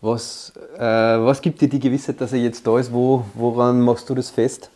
Was, 0.02 0.54
äh, 0.78 0.82
was 0.82 1.42
gibt 1.42 1.62
dir 1.62 1.70
die 1.70 1.80
Gewissheit, 1.80 2.20
dass 2.22 2.32
er 2.32 2.40
jetzt 2.40 2.66
da 2.66 2.78
ist? 2.80 2.92
Wo, 2.94 3.26
woran 3.34 3.82
machst 3.82 4.10
du 4.10 4.16
das 4.16 4.30
fest? 4.30 4.70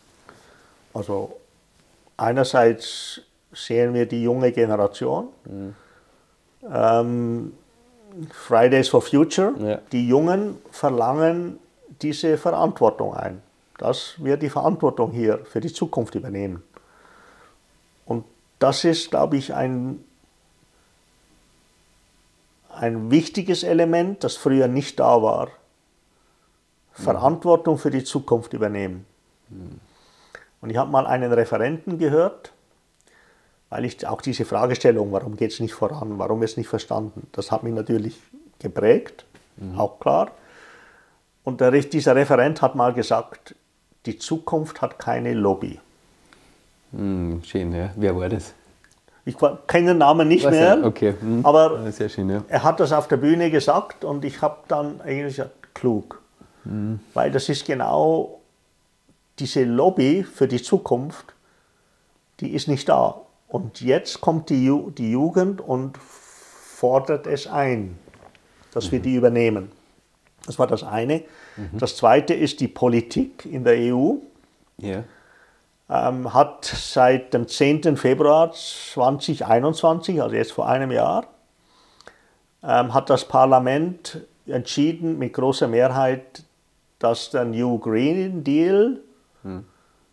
Also 0.94 1.38
einerseits 2.18 3.22
sehen 3.54 3.94
wir 3.94 4.06
die 4.06 4.24
junge 4.24 4.52
Generation. 4.52 5.30
Ähm, 6.72 7.54
Fridays 8.32 8.90
for 8.90 9.02
Future, 9.02 9.54
Ja. 9.60 9.80
die 9.92 10.08
Jungen 10.08 10.58
verlangen 10.72 11.60
diese 12.02 12.38
Verantwortung 12.38 13.14
ein, 13.14 13.42
dass 13.78 14.14
wir 14.18 14.38
die 14.38 14.50
Verantwortung 14.50 15.12
hier 15.12 15.40
für 15.46 15.60
die 15.62 15.72
Zukunft 15.72 16.16
übernehmen. 16.16 16.64
Und 18.06 18.26
das 18.60 18.84
ist, 18.84 19.10
glaube 19.12 19.38
ich, 19.38 19.54
ein, 19.54 20.04
ein 22.70 23.12
wichtiges 23.12 23.64
Element, 23.64 24.24
das 24.24 24.36
früher 24.36 24.68
nicht 24.68 25.00
da 25.00 25.22
war. 25.22 25.50
Verantwortung 26.94 27.78
für 27.78 27.92
die 27.92 28.04
Zukunft 28.04 28.54
übernehmen. 28.54 29.06
Und 30.62 30.70
ich 30.70 30.78
habe 30.78 30.92
mal 30.92 31.08
einen 31.08 31.32
Referenten 31.32 31.98
gehört, 31.98 32.52
weil 33.70 33.86
ich 33.86 34.06
auch 34.08 34.22
diese 34.22 34.46
Fragestellung, 34.46 35.12
warum 35.12 35.36
geht 35.36 35.52
es 35.52 35.60
nicht 35.60 35.74
voran, 35.74 36.18
warum 36.18 36.42
ist 36.44 36.52
es 36.52 36.58
nicht 36.58 36.68
verstanden, 36.68 37.28
das 37.32 37.52
hat 37.52 37.64
mich 37.64 37.74
natürlich 37.74 38.20
geprägt, 38.60 39.26
auch 39.78 40.00
klar. 40.00 40.32
Und 41.44 41.62
der, 41.62 41.72
dieser 41.72 42.16
Referent 42.16 42.62
hat 42.62 42.76
mal 42.76 42.94
gesagt, 42.94 43.56
die 44.06 44.18
Zukunft 44.18 44.82
hat 44.82 45.00
keine 45.00 45.34
Lobby. 45.34 45.80
Hm, 46.92 47.42
schön, 47.44 47.74
ja. 47.74 47.92
Wer 47.96 48.16
war 48.16 48.30
das? 48.30 48.54
Ich 49.26 49.36
kenne 49.68 49.88
den 49.88 49.98
Namen 50.00 50.28
nicht 50.28 50.46
Weiß 50.46 50.52
mehr, 50.52 50.80
okay. 50.84 51.14
hm. 51.20 51.46
aber 51.46 51.92
schön, 51.92 52.30
ja. 52.30 52.44
er 52.48 52.64
hat 52.64 52.80
das 52.80 52.92
auf 52.92 53.08
der 53.08 53.18
Bühne 53.18 53.52
gesagt 53.52 54.04
und 54.04 54.26
ich 54.26 54.42
habe 54.42 54.58
dann 54.68 55.02
eigentlich 55.02 55.36
gesagt, 55.36 55.74
klug. 55.76 56.22
Weil 57.14 57.32
das 57.32 57.50
ist 57.50 57.66
genau 57.66 58.42
diese 59.40 59.64
Lobby 59.64 60.24
für 60.24 60.48
die 60.48 60.62
Zukunft, 60.62 61.34
die 62.40 62.54
ist 62.54 62.68
nicht 62.68 62.88
da. 62.90 63.22
Und 63.50 63.82
jetzt 63.82 64.22
kommt 64.22 64.50
die, 64.50 64.66
Ju 64.66 64.92
die 64.92 65.12
Jugend 65.12 65.60
und 65.60 65.98
fordert 65.98 67.26
es 67.28 67.48
ein, 67.48 67.98
dass 68.72 68.92
wir 68.92 69.00
die 69.00 69.16
übernehmen. 69.16 69.72
Das 70.46 70.58
war 70.60 70.68
das 70.68 70.84
eine. 70.84 71.24
Das 71.74 71.98
zweite 71.98 72.34
ist 72.34 72.60
die 72.62 72.68
Politik 72.68 73.46
in 73.46 73.64
der 73.64 73.94
EU 73.94 74.16
ja. 74.78 75.04
ähm, 75.90 76.34
hat 76.34 76.64
seit 76.66 77.34
dem 77.34 77.48
10. 77.48 77.98
Februar 77.98 78.52
2021, 78.54 80.22
also 80.22 80.36
jetzt 80.36 80.54
vor 80.54 80.70
einem 80.70 80.92
Jahr, 80.92 81.26
ähm, 82.64 82.94
hat 82.94 83.10
das 83.10 83.26
Parlament 83.26 84.22
entschieden 84.46 85.18
mit 85.18 85.34
großer 85.34 85.68
Mehrheit, 85.68 86.44
dass 87.00 87.32
der 87.32 87.46
New 87.46 87.80
Green 87.80 88.44
Deal 88.44 89.02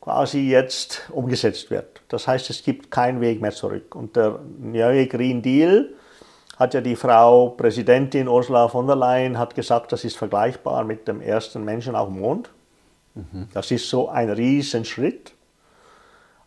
quasi 0.06 0.48
jetzt 0.48 1.10
umgesetzt 1.10 1.68
wird. 1.68 2.00
Das 2.06 2.28
heißt, 2.28 2.48
es 2.50 2.62
gibt 2.62 2.92
keinen 2.92 3.20
Weg 3.20 3.40
mehr 3.40 3.50
zurück. 3.50 3.96
Und 3.96 4.14
der 4.14 4.38
neue 4.60 5.08
Green 5.08 5.42
Deal 5.42 5.94
hat 6.56 6.74
ja 6.74 6.80
die 6.80 6.94
Frau 6.94 7.48
Präsidentin 7.48 8.28
Ursula 8.28 8.68
von 8.68 8.86
der 8.86 8.94
Leyen 8.94 9.36
hat 9.36 9.56
gesagt, 9.56 9.90
das 9.90 10.04
ist 10.04 10.16
vergleichbar 10.16 10.84
mit 10.84 11.08
dem 11.08 11.20
ersten 11.20 11.64
Menschen 11.64 11.96
auf 11.96 12.06
dem 12.06 12.20
Mond. 12.20 12.50
Das 13.52 13.72
ist 13.72 13.90
so 13.90 14.08
ein 14.08 14.30
Riesenschritt. 14.30 15.34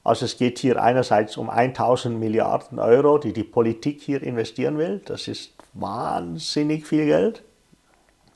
Also 0.06 0.24
es 0.24 0.38
geht 0.38 0.60
hier 0.60 0.82
einerseits 0.82 1.36
um 1.36 1.50
1000 1.50 2.17
Milliarden 2.17 2.80
Euro, 2.80 3.17
die 3.17 3.34
die 3.34 3.43
Politik 3.43 4.02
hier 4.02 4.24
investieren 4.24 4.78
will. 4.78 5.02
Das 5.04 5.28
ist 5.28 5.54
wahnsinnig 5.74 6.88
viel 6.88 7.08
Geld. 7.08 7.43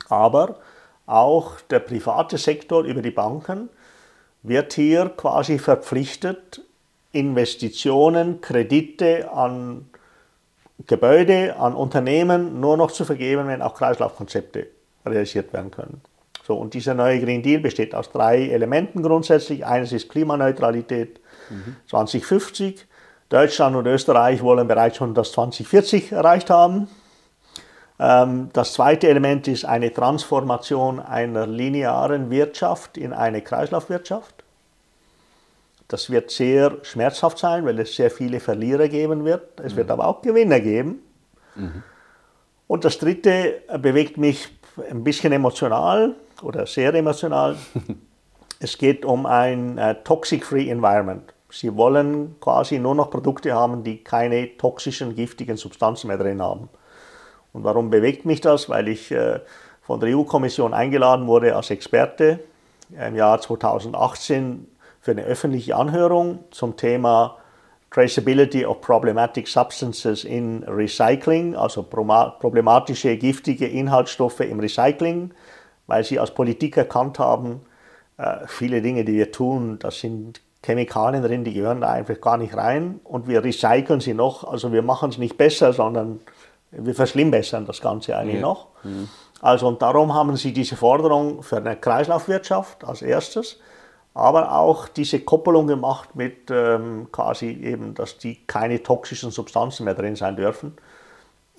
Aber 0.09 0.59
auch 1.05 1.61
der 1.61 1.79
private 1.79 2.37
Sektor 2.37 2.83
über 2.83 3.01
die 3.01 3.11
Banken 3.11 3.69
wird 4.43 4.73
hier 4.73 5.09
quasi 5.09 5.57
verpflichtet, 5.57 6.61
Investitionen, 7.11 8.41
Kredite 8.41 9.31
an 9.31 9.89
Gebäude, 10.87 11.55
an 11.57 11.75
Unternehmen 11.75 12.59
nur 12.59 12.75
noch 12.75 12.91
zu 12.91 13.05
vergeben, 13.05 13.47
wenn 13.47 13.61
auch 13.61 13.75
Kreislaufkonzepte 13.75 14.67
realisiert 15.05 15.53
werden 15.53 15.71
können. 15.71 16.01
So, 16.45 16.55
und 16.55 16.73
dieser 16.73 16.93
neue 16.93 17.21
Green 17.21 17.41
Deal 17.41 17.61
besteht 17.61 17.95
aus 17.95 18.11
drei 18.11 18.49
Elementen 18.49 19.01
grundsätzlich. 19.01 19.65
Eines 19.65 19.93
ist 19.93 20.09
Klimaneutralität 20.09 21.21
2050. 21.89 22.85
Deutschland 23.29 23.75
und 23.75 23.85
Österreich 23.85 24.41
wollen 24.43 24.67
bereits 24.67 24.97
schon 24.97 25.13
das 25.13 25.31
2040 25.31 26.11
erreicht 26.11 26.49
haben. 26.49 26.89
Ähm, 27.99 28.49
Das 28.53 28.73
zweite 28.73 29.07
Element 29.07 29.47
ist 29.47 29.65
eine 29.65 29.93
Transformation 29.93 30.99
einer 30.99 31.47
linearen 31.47 32.29
Wirtschaft 32.29 32.97
in 32.97 33.13
eine 33.13 33.41
Kreislaufwirtschaft. 33.41 34.43
Das 35.87 36.09
wird 36.09 36.31
sehr 36.31 36.77
schmerzhaft 36.81 37.37
sein, 37.37 37.65
weil 37.65 37.79
es 37.79 37.95
sehr 37.95 38.09
viele 38.09 38.39
Verlierer 38.39 38.87
geben 38.87 39.25
wird. 39.25 39.59
Es 39.59 39.75
wird 39.75 39.91
aber 39.91 40.07
auch 40.07 40.21
Gewinner 40.21 40.59
geben. 40.59 41.03
Und 42.67 42.85
das 42.85 42.97
dritte 42.97 43.61
bewegt 43.79 44.17
mich 44.17 44.49
ein 44.89 45.03
bisschen 45.03 45.31
emotional 45.33 46.15
oder 46.41 46.65
sehr 46.65 46.93
emotional. 46.95 47.55
es 48.59 48.77
geht 48.77 49.05
um 49.05 49.25
ein 49.27 49.77
äh, 49.77 49.95
toxic-free 50.03 50.69
environment. 50.69 51.33
Sie 51.51 51.75
wollen 51.75 52.35
quasi 52.39 52.79
nur 52.79 52.95
noch 52.95 53.11
Produkte 53.11 53.53
haben, 53.53 53.83
die 53.83 54.03
keine 54.03 54.57
toxischen, 54.57 55.15
giftigen 55.15 55.57
Substanzen 55.57 56.07
mehr 56.07 56.17
drin 56.17 56.41
haben. 56.41 56.69
Und 57.53 57.63
warum 57.63 57.89
bewegt 57.89 58.25
mich 58.25 58.41
das? 58.41 58.69
Weil 58.69 58.87
ich 58.87 59.11
äh, 59.11 59.39
von 59.81 59.99
der 59.99 60.17
EU-Kommission 60.17 60.73
eingeladen 60.73 61.27
wurde 61.27 61.55
als 61.55 61.69
Experte 61.69 62.39
im 62.89 63.15
Jahr 63.15 63.39
2018 63.39 64.67
für 64.99 65.11
eine 65.11 65.23
öffentliche 65.23 65.75
Anhörung 65.75 66.39
zum 66.51 66.77
Thema 66.77 67.37
Traceability 67.91 68.65
of 68.65 68.81
Problematic 68.81 69.47
Substances 69.47 70.23
in 70.23 70.63
Recycling, 70.63 71.55
also 71.55 71.83
problematische 71.83 73.15
giftige 73.17 73.67
Inhaltsstoffe 73.67 74.39
im 74.39 74.59
Recycling, 74.59 75.31
weil 75.85 76.03
sie 76.03 76.19
als 76.19 76.31
Politik 76.31 76.75
erkannt 76.77 77.19
haben, 77.19 77.61
äh, 78.17 78.47
viele 78.47 78.81
Dinge, 78.81 79.05
die 79.05 79.13
wir 79.13 79.31
tun, 79.31 79.77
das 79.79 79.99
sind 79.99 80.41
Chemikalien 80.65 81.23
drin, 81.23 81.43
die 81.43 81.53
gehören 81.53 81.81
da 81.81 81.91
einfach 81.91 82.19
gar 82.19 82.37
nicht 82.37 82.55
rein 82.55 82.99
und 83.03 83.27
wir 83.27 83.43
recyceln 83.43 83.99
sie 83.99 84.13
noch, 84.13 84.43
also 84.43 84.71
wir 84.71 84.81
machen 84.81 85.09
es 85.09 85.17
nicht 85.17 85.37
besser, 85.37 85.73
sondern 85.73 86.19
wir 86.77 86.95
verschlimmbessern 86.95 87.65
das 87.65 87.81
Ganze 87.81 88.15
eigentlich 88.17 88.35
Ja. 88.35 88.41
noch. 88.41 88.67
Also 89.41 89.67
und 89.67 89.81
darum 89.81 90.13
haben 90.13 90.35
sie 90.37 90.53
diese 90.53 90.75
Forderung 90.75 91.43
für 91.43 91.57
eine 91.57 91.75
Kreislaufwirtschaft 91.75 92.83
als 92.85 93.01
erstes, 93.01 93.59
aber 94.13 94.53
auch 94.57 94.87
diese 94.87 95.19
Koppelung 95.19 95.67
gemacht 95.67 96.15
mit 96.15 96.49
ähm, 96.49 97.07
quasi 97.11 97.47
eben, 97.47 97.93
dass 97.93 98.17
die 98.17 98.35
keine 98.47 98.81
toxischen 98.81 99.31
Substanzen 99.31 99.85
mehr 99.85 99.95
drin 99.95 100.15
sein 100.15 100.35
dürfen. 100.35 100.73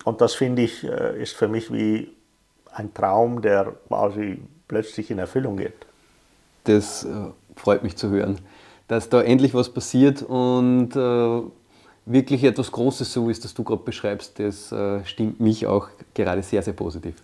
Und 0.03 0.21
das 0.21 0.33
finde 0.35 0.63
ich, 0.63 0.83
äh, 0.83 1.21
ist 1.21 1.35
für 1.35 1.47
mich 1.47 1.71
wie 1.71 2.11
ein 2.71 2.93
Traum, 2.93 3.41
der 3.41 3.73
quasi 3.87 4.39
plötzlich 4.67 5.11
in 5.11 5.19
Erfüllung 5.19 5.57
geht. 5.57 5.85
Das 6.65 7.03
äh, 7.03 7.09
freut 7.55 7.83
mich 7.83 7.95
zu 7.95 8.09
hören, 8.09 8.39
dass 8.87 9.09
da 9.09 9.21
endlich 9.21 9.53
was 9.53 9.69
passiert 9.69 10.21
und 10.23 10.95
äh, 10.95 11.41
wirklich 12.05 12.43
etwas 12.43 12.71
Großes 12.71 13.11
so 13.11 13.29
ist, 13.29 13.43
das 13.43 13.53
du 13.53 13.63
gerade 13.63 13.83
beschreibst, 13.83 14.39
das 14.39 14.71
äh, 14.71 15.03
stimmt 15.05 15.39
mich 15.39 15.65
auch 15.65 15.89
gerade 16.13 16.43
sehr, 16.43 16.61
sehr 16.61 16.73
positiv. 16.73 17.15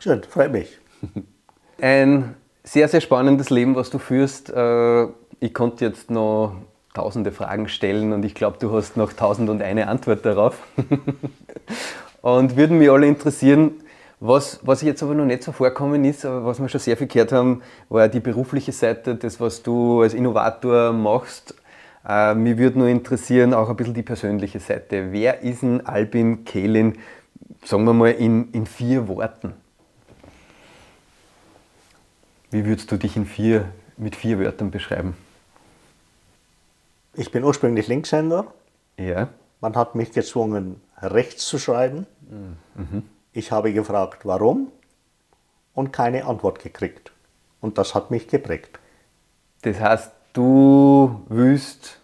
Schön, 0.00 0.22
freut 0.22 0.52
mich. 0.52 0.78
Ein 1.80 2.34
sehr, 2.64 2.88
sehr 2.88 3.00
spannendes 3.00 3.50
Leben, 3.50 3.74
was 3.74 3.90
du 3.90 3.98
führst. 3.98 4.50
Äh, 4.50 5.06
ich 5.40 5.54
konnte 5.54 5.84
jetzt 5.84 6.10
noch 6.10 6.54
tausende 6.94 7.32
Fragen 7.32 7.68
stellen 7.68 8.12
und 8.12 8.24
ich 8.24 8.34
glaube, 8.34 8.56
du 8.58 8.72
hast 8.72 8.96
noch 8.96 9.12
tausend 9.12 9.50
und 9.50 9.62
eine 9.62 9.88
Antwort 9.88 10.24
darauf. 10.26 10.58
und 12.22 12.56
würden 12.56 12.78
mich 12.78 12.90
alle 12.90 13.06
interessieren, 13.06 13.72
was, 14.20 14.58
was 14.62 14.82
jetzt 14.82 15.02
aber 15.02 15.14
noch 15.14 15.24
nicht 15.24 15.44
so 15.44 15.52
vorkommen 15.52 16.04
ist, 16.04 16.24
aber 16.24 16.44
was 16.44 16.60
wir 16.60 16.68
schon 16.68 16.80
sehr 16.80 16.96
viel 16.96 17.06
gehört 17.06 17.30
haben, 17.30 17.62
war 17.88 18.08
die 18.08 18.18
berufliche 18.18 18.72
Seite, 18.72 19.14
das, 19.14 19.40
was 19.40 19.62
du 19.62 20.02
als 20.02 20.12
Innovator 20.12 20.92
machst. 20.92 21.54
Äh, 22.08 22.34
mich 22.34 22.56
würde 22.56 22.78
nur 22.78 22.88
interessieren, 22.88 23.52
auch 23.52 23.68
ein 23.68 23.76
bisschen 23.76 23.94
die 23.94 24.02
persönliche 24.02 24.60
Seite. 24.60 25.12
Wer 25.12 25.42
ist 25.42 25.62
ein 25.62 25.86
Albin 25.86 26.44
Kehlin, 26.44 26.96
sagen 27.64 27.84
wir 27.84 27.92
mal, 27.92 28.12
in, 28.12 28.50
in 28.52 28.64
vier 28.64 29.06
Worten? 29.08 29.52
Wie 32.50 32.64
würdest 32.64 32.90
du 32.90 32.96
dich 32.96 33.14
in 33.16 33.26
vier, 33.26 33.66
mit 33.98 34.16
vier 34.16 34.38
Wörtern 34.38 34.70
beschreiben? 34.70 35.14
Ich 37.12 37.30
bin 37.30 37.44
ursprünglich 37.44 37.88
Linkshänder. 37.88 38.46
Ja. 38.96 39.28
Man 39.60 39.76
hat 39.76 39.94
mich 39.94 40.12
gezwungen, 40.12 40.80
rechts 41.02 41.46
zu 41.46 41.58
schreiben. 41.58 42.06
Mhm. 42.74 43.02
Ich 43.32 43.52
habe 43.52 43.72
gefragt, 43.72 44.24
warum 44.24 44.72
und 45.74 45.92
keine 45.92 46.24
Antwort 46.24 46.60
gekriegt. 46.60 47.12
Und 47.60 47.76
das 47.76 47.94
hat 47.94 48.10
mich 48.10 48.28
geprägt. 48.28 48.78
Das 49.62 49.78
heißt, 49.78 50.12
du 50.32 51.22
willst 51.28 51.97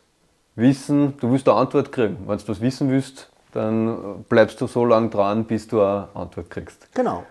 wissen, 0.57 1.15
du 1.19 1.31
willst 1.31 1.49
eine 1.49 1.59
Antwort 1.59 1.93
kriegen. 1.93 2.19
Wenn 2.27 2.39
du 2.39 2.45
das 2.45 2.61
wissen 2.61 2.91
willst, 2.91 3.31
dann 3.53 4.25
bleibst 4.29 4.61
du 4.61 4.67
so 4.67 4.85
lange 4.85 5.11
dran, 5.11 5.45
bis 5.45 5.69
du 5.69 5.81
eine 5.81 6.09
Antwort 6.15 6.51
kriegst. 6.51 6.89
Genau. 6.95 7.25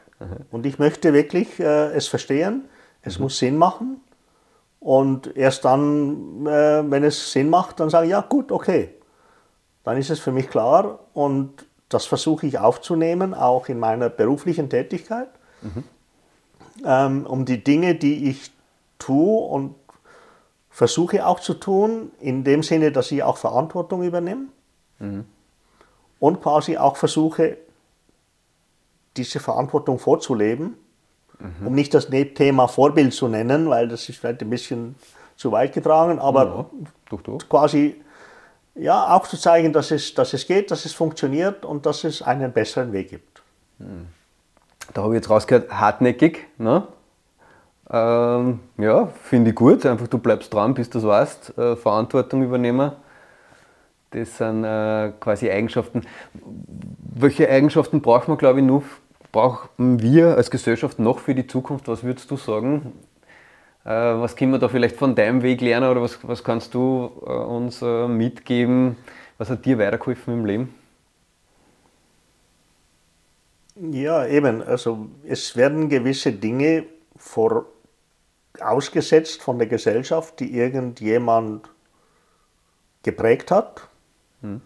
Und 0.52 0.66
ich 0.66 0.80
möchte 0.80 1.14
wirklich 1.14 1.60
äh, 1.60 1.92
es 1.94 2.08
verstehen. 2.08 2.66
Es 3.02 3.18
mhm. 3.18 3.24
muss 3.24 3.38
Sinn 3.38 3.58
machen. 3.58 4.02
Und 4.80 5.36
erst 5.38 5.66
dann, 5.66 6.46
äh, 6.46 6.84
wenn 6.90 7.04
es 7.04 7.32
Sinn 7.32 7.50
macht, 7.50 7.80
dann 7.80 7.90
sage 7.90 8.06
ich, 8.06 8.12
ja 8.12 8.22
gut, 8.22 8.52
okay. 8.52 8.90
Dann 9.84 9.98
ist 9.98 10.10
es 10.10 10.20
für 10.20 10.32
mich 10.32 10.50
klar 10.50 11.00
und 11.14 11.66
das 11.90 12.06
versuche 12.06 12.48
ich 12.48 12.58
aufzunehmen, 12.58 13.34
auch 13.34 13.70
in 13.70 13.80
meiner 13.80 14.10
beruflichen 14.10 14.70
Tätigkeit, 14.70 15.30
mhm. 15.62 15.84
ähm, 16.86 17.26
um 17.26 17.46
die 17.46 17.64
Dinge, 17.64 17.96
die 17.96 18.30
ich 18.30 18.52
tue 18.98 19.46
und 19.46 19.76
versuche 20.74 21.26
auch 21.26 21.40
zu 21.40 21.54
tun, 21.54 22.12
in 22.20 22.44
dem 22.44 22.64
Sinne, 22.64 22.92
dass 22.92 23.12
ich 23.12 23.22
auch 23.22 23.38
Verantwortung 23.38 24.04
übernehme 24.04 24.48
mhm. 25.00 25.26
und 26.20 26.42
quasi 26.42 26.78
auch 26.78 26.98
versuche, 26.98 27.58
diese 29.16 29.40
Verantwortung 29.40 30.00
vorzuleben, 30.00 30.76
mhm. 31.40 31.68
um 31.68 31.74
nicht 31.76 31.94
das 31.94 32.08
Thema 32.08 32.68
Vorbild 32.68 33.14
zu 33.14 33.28
nennen, 33.28 33.70
weil 33.70 33.88
das 33.88 34.10
ist 34.10 34.18
vielleicht 34.18 34.42
ein 34.42 34.50
bisschen 34.50 34.96
zu 35.36 35.52
weit 35.52 35.74
getragen, 35.74 36.18
aber 36.18 36.46
ja, 36.46 36.66
doch, 37.10 37.22
doch. 37.22 37.38
quasi 37.48 38.02
ja, 38.74 39.16
auch 39.16 39.28
zu 39.28 39.38
zeigen, 39.38 39.72
dass 39.72 39.92
es, 39.92 40.16
dass 40.16 40.34
es 40.34 40.48
geht, 40.48 40.72
dass 40.72 40.86
es 40.86 40.94
funktioniert 40.94 41.64
und 41.66 41.86
dass 41.86 42.04
es 42.04 42.24
einen 42.24 42.52
besseren 42.52 42.92
Weg 42.92 43.10
gibt. 43.12 43.44
Da 44.94 45.04
habe 45.04 45.14
ich 45.14 45.18
jetzt 45.20 45.30
rausgehört, 45.30 45.72
hartnäckig. 45.72 46.48
Ne? 46.58 46.88
Ähm, 47.90 48.60
ja, 48.78 49.08
finde 49.08 49.52
ich 49.52 49.56
gut. 49.56 49.86
Einfach 49.86 50.08
du 50.08 50.18
bleibst 50.18 50.54
dran, 50.54 50.74
bis 50.74 50.90
du 50.90 51.00
es 51.00 51.06
weißt. 51.06 51.58
Äh, 51.58 51.76
Verantwortung 51.76 52.44
übernehmen. 52.44 52.92
Das 54.12 54.38
sind 54.38 54.64
äh, 54.64 55.12
quasi 55.20 55.50
Eigenschaften. 55.50 56.04
Welche 57.16 57.50
Eigenschaften 57.50 58.02
braucht 58.02 58.28
man, 58.28 58.38
glaube 58.38 58.60
ich, 58.60 58.66
noch, 58.66 58.84
brauchen 59.32 60.02
wir 60.02 60.38
als 60.38 60.52
Gesellschaft 60.52 61.00
noch 61.00 61.20
für 61.20 61.34
die 61.36 61.48
Zukunft? 61.48 61.88
Was 61.88 62.04
würdest 62.04 62.30
du 62.30 62.38
sagen? 62.38 62.94
Äh, 63.86 63.90
was 63.90 64.36
können 64.36 64.52
wir 64.52 64.60
da 64.60 64.70
vielleicht 64.70 64.96
von 64.96 65.16
deinem 65.16 65.42
Weg 65.42 65.62
lernen 65.62 65.90
oder 65.90 66.02
was, 66.02 66.20
was 66.28 66.44
kannst 66.44 66.74
du 66.74 67.12
äh, 67.26 67.30
uns 67.30 67.82
äh, 67.82 68.08
mitgeben? 68.08 68.98
Was 69.38 69.50
hat 69.50 69.66
dir 69.66 69.78
weitergeholfen 69.78 70.34
im 70.34 70.46
Leben? 70.46 70.76
Ja, 73.76 74.26
eben. 74.28 74.62
Also 74.62 75.08
es 75.28 75.56
werden 75.58 75.90
gewisse 75.90 76.32
Dinge 76.32 76.86
vorausgesetzt 78.56 79.42
von 79.42 79.58
der 79.58 79.68
Gesellschaft, 79.68 80.40
die 80.40 80.58
irgendjemand 80.58 81.70
geprägt 83.04 83.52
hat. 83.52 83.88
Hm. 84.42 84.62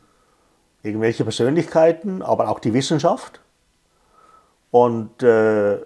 Irgendwelche 0.84 1.23
Persönlichkeiten, 1.23 2.21
aber 2.21 2.50
auch 2.50 2.60
die 2.60 2.73
Wissenschaft. 2.73 3.41
Und 4.71 5.23
äh, 5.23 5.78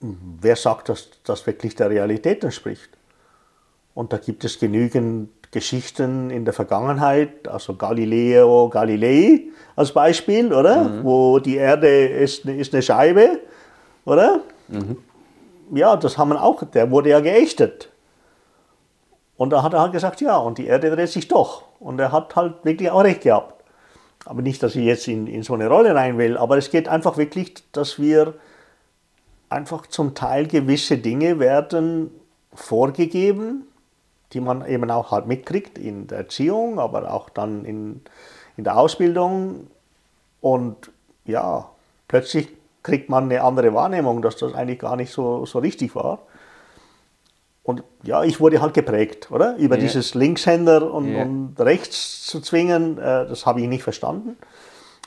wer 0.00 0.56
sagt, 0.56 0.88
dass 0.88 1.10
das 1.24 1.46
wirklich 1.46 1.74
der 1.74 1.90
Realität 1.90 2.42
entspricht? 2.42 2.90
Und 3.94 4.12
da 4.12 4.16
gibt 4.16 4.44
es 4.44 4.58
genügend 4.58 5.30
Geschichten 5.50 6.30
in 6.30 6.44
der 6.46 6.54
Vergangenheit, 6.54 7.46
also 7.46 7.76
Galileo 7.76 8.70
Galilei 8.70 9.48
als 9.76 9.92
Beispiel, 9.92 10.52
oder? 10.52 10.84
Mhm. 10.84 11.04
Wo 11.04 11.38
die 11.38 11.56
Erde 11.56 12.06
ist, 12.06 12.46
ist 12.46 12.72
eine 12.72 12.82
Scheibe, 12.82 13.40
oder? 14.06 14.40
Mhm. 14.68 14.96
Ja, 15.70 15.96
das 15.96 16.18
haben 16.18 16.30
wir 16.30 16.42
auch, 16.42 16.62
der 16.64 16.90
wurde 16.90 17.10
ja 17.10 17.20
geächtet. 17.20 17.90
Und 19.36 19.50
da 19.50 19.62
hat 19.62 19.72
er 19.72 19.80
halt 19.80 19.92
gesagt, 19.92 20.20
ja, 20.20 20.36
und 20.36 20.58
die 20.58 20.66
Erde 20.66 20.90
dreht 20.90 21.08
sich 21.08 21.28
doch. 21.28 21.64
Und 21.80 21.98
er 21.98 22.12
hat 22.12 22.36
halt 22.36 22.64
wirklich 22.64 22.90
auch 22.90 23.02
recht 23.02 23.22
gehabt. 23.22 23.64
Aber 24.24 24.42
nicht, 24.42 24.62
dass 24.62 24.76
ich 24.76 24.84
jetzt 24.84 25.08
in, 25.08 25.26
in 25.26 25.42
so 25.42 25.54
eine 25.54 25.68
Rolle 25.68 25.94
rein 25.94 26.16
will, 26.16 26.36
aber 26.36 26.56
es 26.56 26.70
geht 26.70 26.88
einfach 26.88 27.16
wirklich, 27.16 27.54
dass 27.72 27.98
wir 27.98 28.34
einfach 29.48 29.86
zum 29.86 30.14
Teil 30.14 30.46
gewisse 30.46 30.98
Dinge 30.98 31.38
werden 31.40 32.10
vorgegeben, 32.54 33.66
die 34.32 34.40
man 34.40 34.64
eben 34.66 34.90
auch 34.90 35.10
halt 35.10 35.26
mitkriegt 35.26 35.78
in 35.78 36.06
der 36.06 36.18
Erziehung, 36.18 36.78
aber 36.78 37.12
auch 37.12 37.28
dann 37.28 37.64
in, 37.64 38.02
in 38.56 38.64
der 38.64 38.78
Ausbildung. 38.78 39.66
Und 40.40 40.90
ja, 41.24 41.68
plötzlich 42.08 42.48
kriegt 42.82 43.08
man 43.08 43.24
eine 43.24 43.42
andere 43.42 43.74
Wahrnehmung, 43.74 44.22
dass 44.22 44.36
das 44.36 44.54
eigentlich 44.54 44.78
gar 44.80 44.96
nicht 44.96 45.12
so, 45.12 45.46
so 45.46 45.58
richtig 45.58 45.94
war. 45.94 46.20
Und 47.62 47.84
ja, 48.02 48.24
ich 48.24 48.40
wurde 48.40 48.60
halt 48.60 48.74
geprägt, 48.74 49.30
oder? 49.30 49.56
Über 49.56 49.76
ja. 49.76 49.82
dieses 49.82 50.14
Linkshänder 50.14 50.92
und, 50.92 51.14
ja. 51.14 51.22
und, 51.22 51.54
rechts 51.60 52.26
zu 52.26 52.40
zwingen, 52.40 52.98
äh, 52.98 53.26
das 53.26 53.46
habe 53.46 53.60
ich 53.60 53.68
nicht 53.68 53.84
verstanden. 53.84 54.36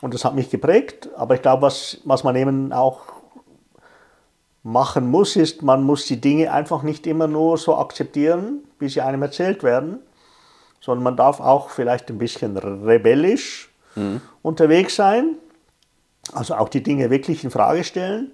Und 0.02 0.14
das 0.14 0.24
hat 0.24 0.36
mich 0.36 0.50
geprägt. 0.50 1.10
Aber 1.18 1.36
ich 1.36 1.42
glaube, 1.42 1.64
was, 1.64 2.00
was 2.06 2.24
man 2.24 2.36
eben 2.36 2.72
auch 2.72 3.02
machen 4.64 5.10
muss, 5.10 5.36
ist, 5.36 5.62
man 5.62 5.84
muss 5.84 6.06
die 6.06 6.20
Dinge 6.20 6.52
einfach 6.52 6.82
nicht 6.82 7.06
immer 7.08 7.28
nur 7.28 7.58
so 7.58 7.76
akzeptieren, 7.78 8.64
wie 8.80 8.90
sie 8.90 9.02
einem 9.02 9.22
erzählt 9.22 9.62
werden, 9.62 10.00
sondern 10.80 11.04
man 11.04 11.18
darf 11.18 11.40
auch 11.40 11.70
vielleicht 11.70 12.10
ein 12.10 12.18
bisschen 12.18 12.58
rebellisch 12.58 13.70
mhm. 13.96 14.22
unterwegs 14.42 14.96
sein, 14.96 15.38
also 16.34 16.56
auch 16.56 16.70
die 16.70 16.84
Dinge 16.84 17.10
wirklich 17.10 17.44
in 17.44 17.52
Frage 17.52 17.84
stellen. 17.84 18.32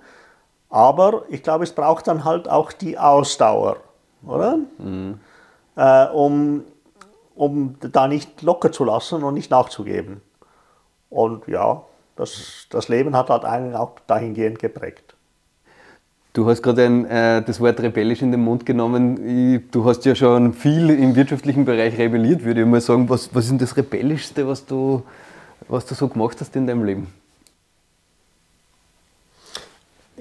Aber 0.69 1.23
ich 1.29 1.43
glaube, 1.43 1.63
es 1.65 1.73
braucht 1.73 2.07
dann 2.07 2.23
halt 2.23 2.49
auch 2.49 2.71
die 2.71 2.97
Ausdauer, 2.97 3.77
oder? 4.25 4.57
Mhm. 4.77 5.19
Äh, 5.75 6.07
um, 6.07 6.63
um 7.35 7.75
da 7.79 8.07
nicht 8.07 8.41
locker 8.41 8.71
zu 8.71 8.85
lassen 8.85 9.23
und 9.23 9.33
nicht 9.33 9.51
nachzugeben. 9.51 10.21
Und 11.09 11.47
ja, 11.47 11.83
das, 12.15 12.67
das 12.69 12.87
Leben 12.87 13.15
hat 13.15 13.29
halt 13.29 13.43
einen 13.43 13.75
auch 13.75 13.93
dahingehend 14.07 14.59
geprägt. 14.59 15.15
Du 16.33 16.47
hast 16.47 16.61
gerade 16.61 16.85
äh, 16.85 17.41
das 17.41 17.59
Wort 17.59 17.81
rebellisch 17.81 18.21
in 18.21 18.31
den 18.31 18.41
Mund 18.41 18.65
genommen. 18.65 19.67
Du 19.71 19.83
hast 19.83 20.05
ja 20.05 20.15
schon 20.15 20.53
viel 20.53 20.89
im 20.89 21.13
wirtschaftlichen 21.17 21.65
Bereich 21.65 21.97
rebelliert, 21.97 22.45
würde 22.45 22.61
ich 22.61 22.67
mal 22.67 22.79
sagen. 22.79 23.09
Was, 23.09 23.35
was 23.35 23.45
ist 23.45 23.51
denn 23.51 23.57
das 23.57 23.75
Rebellischste, 23.75 24.47
was 24.47 24.65
du, 24.65 25.03
was 25.67 25.85
du 25.85 25.93
so 25.93 26.07
gemacht 26.07 26.37
hast 26.39 26.55
in 26.55 26.67
deinem 26.67 26.85
Leben? 26.85 27.20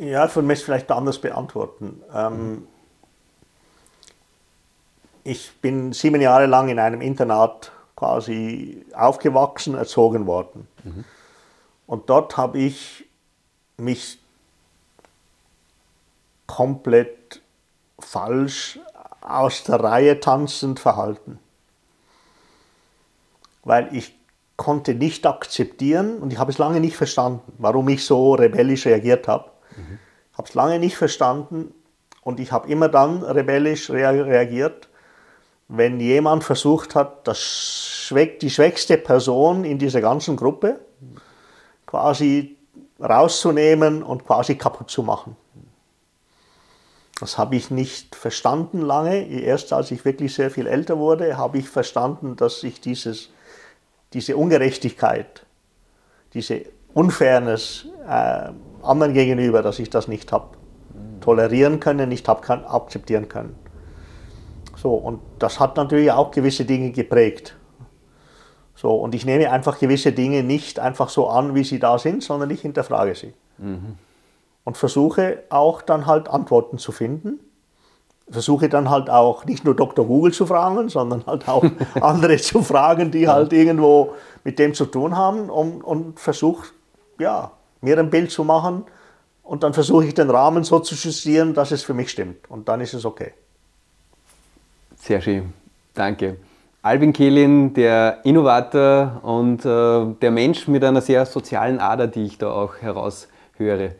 Ja, 0.01 0.25
ich 0.25 0.35
möchte 0.37 0.65
vielleicht 0.65 0.91
anders 0.91 1.19
beantworten. 1.19 2.03
Ähm, 2.15 2.67
ich 5.25 5.53
bin 5.61 5.93
sieben 5.93 6.23
Jahre 6.23 6.47
lang 6.47 6.71
in 6.71 6.79
einem 6.79 7.03
Internat 7.03 7.71
quasi 7.97 8.87
aufgewachsen, 8.95 9.75
erzogen 9.75 10.27
worden. 10.27 10.67
Mhm. 10.85 11.05
Und 11.87 12.09
dort 12.09 12.39
habe 12.39 12.59
ich 12.59 13.05
mich 13.77 14.19
komplett 16.47 17.43
falsch, 17.99 18.79
aus 19.21 19.65
der 19.65 19.81
Reihe 19.81 20.19
tanzend 20.19 20.81
verhalten. 20.81 21.39
Weil 23.65 23.95
ich 23.95 24.17
konnte 24.57 24.95
nicht 24.95 25.27
akzeptieren 25.27 26.21
und 26.21 26.33
ich 26.33 26.39
habe 26.39 26.51
es 26.51 26.57
lange 26.57 26.81
nicht 26.81 26.97
verstanden, 26.97 27.53
warum 27.59 27.87
ich 27.91 28.07
so 28.07 28.33
rebellisch 28.33 28.87
reagiert 28.87 29.29
habe. 29.29 29.50
Mhm. 29.77 29.99
Habe 30.37 30.49
es 30.49 30.55
lange 30.55 30.79
nicht 30.79 30.97
verstanden 30.97 31.75
und 32.23 32.41
ich 32.41 32.53
habe 32.53 32.69
immer 32.69 32.89
dann 32.89 33.23
rebellisch 33.23 33.91
reagiert, 33.91 34.89
wenn 35.69 36.01
jemand 36.01 36.45
versucht 36.45 36.95
hat, 36.95 37.27
das 37.29 37.39
die 38.43 38.51
schwächste 38.51 38.99
Person 38.99 39.65
in 39.65 39.79
dieser 39.79 40.01
ganzen 40.01 40.37
Gruppe 40.37 40.81
quasi 41.87 42.57
rauszunehmen 43.01 44.03
und 44.03 44.27
quasi 44.27 44.57
kaputt 44.57 44.91
zu 44.91 45.03
machen. 45.03 45.37
Das 47.21 47.39
habe 47.39 47.55
ich 47.55 47.71
nicht 47.71 48.17
verstanden 48.17 48.81
lange. 48.81 49.29
Erst 49.29 49.73
als 49.73 49.91
ich 49.91 50.05
wirklich 50.05 50.35
sehr 50.35 50.51
viel 50.51 50.67
älter 50.67 50.99
wurde, 50.99 51.37
habe 51.37 51.59
ich 51.59 51.69
verstanden, 51.69 52.35
dass 52.35 52.63
ich 52.63 52.81
dieses, 52.81 53.31
diese 54.13 54.37
Ungerechtigkeit, 54.37 55.45
diese 56.33 56.65
Unfairness 56.95 57.87
äh, 58.09 58.51
anderen 58.83 59.15
gegenüber, 59.15 59.63
dass 59.63 59.79
ich 59.79 59.91
das 59.91 60.09
nicht 60.09 60.33
habe 60.33 60.57
tolerieren 61.21 61.81
können, 61.81 62.09
nicht 62.09 62.29
habe 62.29 62.49
akzeptieren 62.69 63.29
können. 63.29 63.55
So, 64.77 64.95
und 64.95 65.21
das 65.39 65.61
hat 65.61 65.77
natürlich 65.77 66.11
auch 66.11 66.31
gewisse 66.31 66.65
Dinge 66.65 66.91
geprägt. 66.91 67.57
So, 68.75 68.95
und 68.95 69.15
ich 69.15 69.27
nehme 69.27 69.51
einfach 69.51 69.79
gewisse 69.79 70.13
Dinge 70.13 70.43
nicht 70.43 70.79
einfach 70.79 71.11
so 71.11 71.29
an, 71.29 71.55
wie 71.55 71.65
sie 71.65 71.79
da 71.79 71.99
sind, 71.99 72.23
sondern 72.23 72.49
ich 72.51 72.63
hinterfrage 72.63 73.15
sie. 73.15 73.35
Mhm 73.59 73.99
und 74.65 74.77
versuche 74.77 75.43
auch 75.49 75.83
dann 75.83 76.07
halt 76.07 76.29
Antworten 76.29 76.79
zu 76.79 76.93
finden. 76.93 77.41
Versuche 78.31 78.69
dann 78.69 78.89
halt 78.89 79.11
auch 79.11 79.45
nicht 79.45 79.65
nur 79.65 79.75
Dr. 79.75 80.07
Google 80.07 80.33
zu 80.33 80.47
fragen, 80.47 80.89
sondern 80.89 81.27
halt 81.27 81.49
auch 81.49 81.65
andere 82.01 82.37
zu 82.37 82.63
fragen, 82.63 83.11
die 83.11 83.27
halt 83.27 83.53
irgendwo 83.53 84.15
mit 84.45 84.59
dem 84.59 84.73
zu 84.73 84.87
tun 84.87 85.17
haben 85.17 85.51
und, 85.51 85.83
und 85.83 86.21
versuche, 86.21 86.69
ja, 87.19 87.51
mir 87.81 87.99
ein 87.99 88.11
Bild 88.11 88.31
zu 88.31 88.45
machen 88.45 88.85
und 89.43 89.63
dann 89.63 89.75
versuche 89.75 90.07
ich 90.07 90.15
den 90.15 90.31
Rahmen 90.31 90.65
so 90.65 90.79
zu 90.79 90.95
justieren, 90.95 91.55
dass 91.55 91.71
es 91.71 91.83
für 91.83 91.95
mich 91.95 92.11
stimmt 92.11 92.51
und 92.51 92.69
dann 92.69 92.81
ist 92.81 92.95
es 92.95 93.05
okay. 93.05 93.33
Sehr 94.97 95.21
schön, 95.21 95.53
danke. 95.95 96.37
Albin 96.83 97.13
Kehlin, 97.13 97.75
der 97.75 98.21
Innovator 98.25 99.21
und 99.23 99.65
äh, 99.67 100.15
der 100.23 100.31
Mensch 100.31 100.67
mit 100.67 100.83
einer 100.83 101.03
sehr 101.03 101.27
sozialen 101.27 101.79
Ader, 101.79 102.07
die 102.07 102.25
ich 102.25 102.39
da 102.39 102.51
auch 102.51 102.77
heraushöre. 102.81 103.97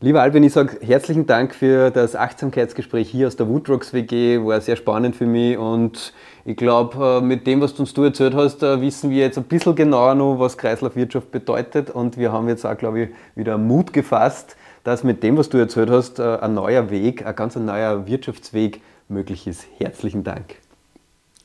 Lieber 0.00 0.22
Albin, 0.22 0.44
ich 0.44 0.52
sage 0.52 0.78
herzlichen 0.80 1.26
Dank 1.26 1.52
für 1.52 1.90
das 1.90 2.14
Achtsamkeitsgespräch 2.14 3.10
hier 3.10 3.26
aus 3.26 3.34
der 3.34 3.48
Woodrocks 3.48 3.92
WG. 3.92 4.38
War 4.44 4.60
sehr 4.60 4.76
spannend 4.76 5.16
für 5.16 5.26
mich 5.26 5.58
und 5.58 6.12
ich 6.44 6.56
glaube, 6.56 7.18
äh, 7.18 7.20
mit 7.20 7.48
dem, 7.48 7.60
was 7.60 7.74
du 7.74 7.82
uns 7.82 7.94
du 7.94 8.04
erzählt 8.04 8.32
hast, 8.32 8.62
äh, 8.62 8.80
wissen 8.80 9.10
wir 9.10 9.18
jetzt 9.18 9.38
ein 9.38 9.44
bisschen 9.44 9.74
genauer 9.74 10.14
noch, 10.14 10.38
was 10.38 10.56
Kreislaufwirtschaft 10.56 11.32
bedeutet 11.32 11.90
und 11.90 12.16
wir 12.16 12.30
haben 12.30 12.48
jetzt 12.48 12.64
auch, 12.64 12.78
glaube 12.78 13.00
ich, 13.00 13.08
wieder 13.34 13.58
Mut 13.58 13.92
gefasst, 13.92 14.54
dass 14.84 15.02
mit 15.02 15.24
dem, 15.24 15.36
was 15.36 15.48
du 15.48 15.58
erzählt 15.58 15.90
hast, 15.90 16.20
äh, 16.20 16.38
ein 16.42 16.54
neuer 16.54 16.90
Weg, 16.90 17.26
ein 17.26 17.34
ganz 17.34 17.56
neuer 17.56 18.06
Wirtschaftsweg 18.06 18.80
möglich 19.08 19.48
ist. 19.48 19.66
Herzlichen 19.78 20.22
Dank. 20.22 20.54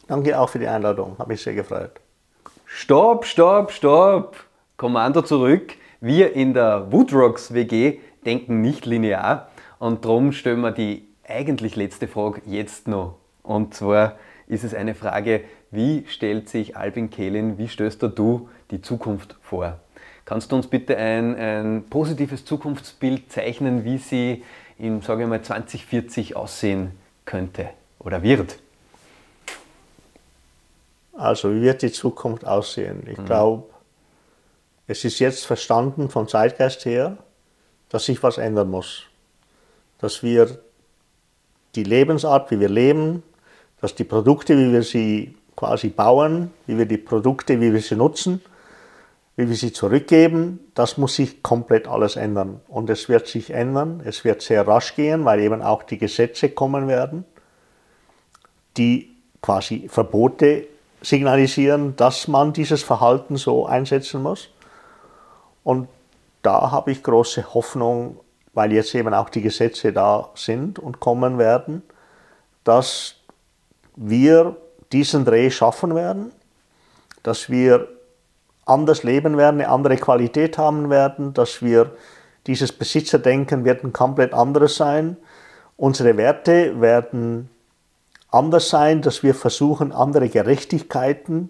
Danke 0.07 0.37
auch 0.37 0.49
für 0.49 0.59
die 0.59 0.67
Einladung, 0.67 1.15
habe 1.17 1.31
mich 1.31 1.41
sehr 1.41 1.55
gefreut. 1.55 1.93
Stopp, 2.67 3.25
stopp, 3.25 3.71
stopp! 3.71 4.35
Kommando 4.77 5.23
zurück. 5.23 5.73
Wir 6.01 6.33
in 6.33 6.53
der 6.53 6.91
Woodrocks 6.91 7.51
WG 7.53 7.99
denken 8.23 8.61
nicht 8.61 8.85
linear 8.85 9.49
und 9.79 10.05
darum 10.05 10.31
stellen 10.31 10.61
wir 10.61 10.71
die 10.71 11.07
eigentlich 11.27 11.75
letzte 11.75 12.07
Frage 12.07 12.41
jetzt 12.45 12.87
noch. 12.87 13.17
Und 13.43 13.73
zwar 13.73 14.17
ist 14.47 14.63
es 14.63 14.73
eine 14.73 14.95
Frage, 14.95 15.41
wie 15.71 16.05
stellt 16.07 16.49
sich 16.49 16.77
Albin 16.77 17.09
Kehlin, 17.09 17.57
wie 17.57 17.67
stellst 17.67 18.01
du 18.01 18.49
die 18.71 18.81
Zukunft 18.81 19.35
vor? 19.41 19.79
Kannst 20.25 20.51
du 20.51 20.55
uns 20.55 20.67
bitte 20.67 20.95
ein, 20.95 21.35
ein 21.35 21.83
positives 21.89 22.45
Zukunftsbild 22.45 23.31
zeichnen, 23.31 23.83
wie 23.83 23.97
sie 23.97 24.43
in, 24.77 25.01
sage 25.01 25.23
ich 25.23 25.29
mal, 25.29 25.41
2040 25.41 26.35
aussehen 26.35 26.91
könnte 27.25 27.69
oder 27.99 28.23
wird? 28.23 28.59
Also, 31.13 31.53
wie 31.53 31.61
wird 31.61 31.81
die 31.81 31.91
Zukunft 31.91 32.45
aussehen? 32.45 33.03
Ich 33.09 33.17
mhm. 33.17 33.25
glaube, 33.25 33.63
es 34.87 35.03
ist 35.05 35.19
jetzt 35.19 35.45
verstanden 35.45 36.09
vom 36.09 36.27
Zeitgeist 36.27 36.85
her, 36.85 37.17
dass 37.93 38.05
sich 38.05 38.23
was 38.23 38.39
ändern 38.39 38.71
muss. 38.71 39.03
Dass 39.99 40.23
wir 40.23 40.57
die 41.75 41.83
Lebensart, 41.83 42.49
wie 42.49 42.59
wir 42.59 42.67
leben, 42.67 43.21
dass 43.81 43.93
die 43.93 44.03
Produkte, 44.03 44.57
wie 44.57 44.73
wir 44.73 44.81
sie 44.81 45.37
quasi 45.55 45.89
bauen, 45.89 46.51
wie 46.65 46.75
wir 46.75 46.87
die 46.87 46.97
Produkte, 46.97 47.61
wie 47.61 47.71
wir 47.71 47.81
sie 47.81 47.95
nutzen, 47.95 48.41
wie 49.35 49.47
wir 49.47 49.55
sie 49.55 49.71
zurückgeben, 49.71 50.59
das 50.73 50.97
muss 50.97 51.15
sich 51.15 51.43
komplett 51.43 51.87
alles 51.87 52.15
ändern. 52.15 52.61
Und 52.67 52.89
es 52.89 53.09
wird 53.09 53.27
sich 53.27 53.51
ändern, 53.51 54.01
es 54.03 54.25
wird 54.25 54.41
sehr 54.41 54.67
rasch 54.67 54.95
gehen, 54.95 55.23
weil 55.23 55.39
eben 55.41 55.61
auch 55.61 55.83
die 55.83 55.99
Gesetze 55.99 56.49
kommen 56.49 56.87
werden, 56.87 57.25
die 58.75 59.15
quasi 59.39 59.87
Verbote 59.87 60.65
signalisieren, 61.03 61.95
dass 61.95 62.27
man 62.27 62.53
dieses 62.53 62.81
Verhalten 62.81 63.37
so 63.37 63.67
einsetzen 63.67 64.23
muss. 64.23 64.49
Und 65.63 65.87
da 66.43 66.71
habe 66.71 66.91
ich 66.91 67.01
große 67.01 67.53
Hoffnung, 67.53 68.19
weil 68.53 68.71
jetzt 68.71 68.93
eben 68.93 69.13
auch 69.13 69.29
die 69.29 69.41
Gesetze 69.41 69.91
da 69.91 70.29
sind 70.35 70.77
und 70.77 70.99
kommen 70.99 71.39
werden, 71.39 71.81
dass 72.63 73.15
wir 73.95 74.55
diesen 74.91 75.25
Dreh 75.25 75.49
schaffen 75.49 75.95
werden, 75.95 76.31
dass 77.23 77.49
wir 77.49 77.87
anders 78.65 79.03
leben 79.03 79.37
werden, 79.37 79.59
eine 79.59 79.69
andere 79.69 79.97
Qualität 79.97 80.57
haben 80.57 80.89
werden, 80.89 81.33
dass 81.33 81.61
wir 81.61 81.95
dieses 82.45 82.71
Besitzerdenken 82.71 83.65
wird 83.65 83.83
ein 83.83 83.93
komplett 83.93 84.33
anderes 84.33 84.75
sein. 84.75 85.17
Unsere 85.77 86.17
Werte 86.17 86.79
werden 86.79 87.49
anders 88.29 88.69
sein, 88.69 89.01
dass 89.01 89.23
wir 89.23 89.33
versuchen, 89.33 89.91
andere 89.91 90.29
Gerechtigkeiten 90.29 91.49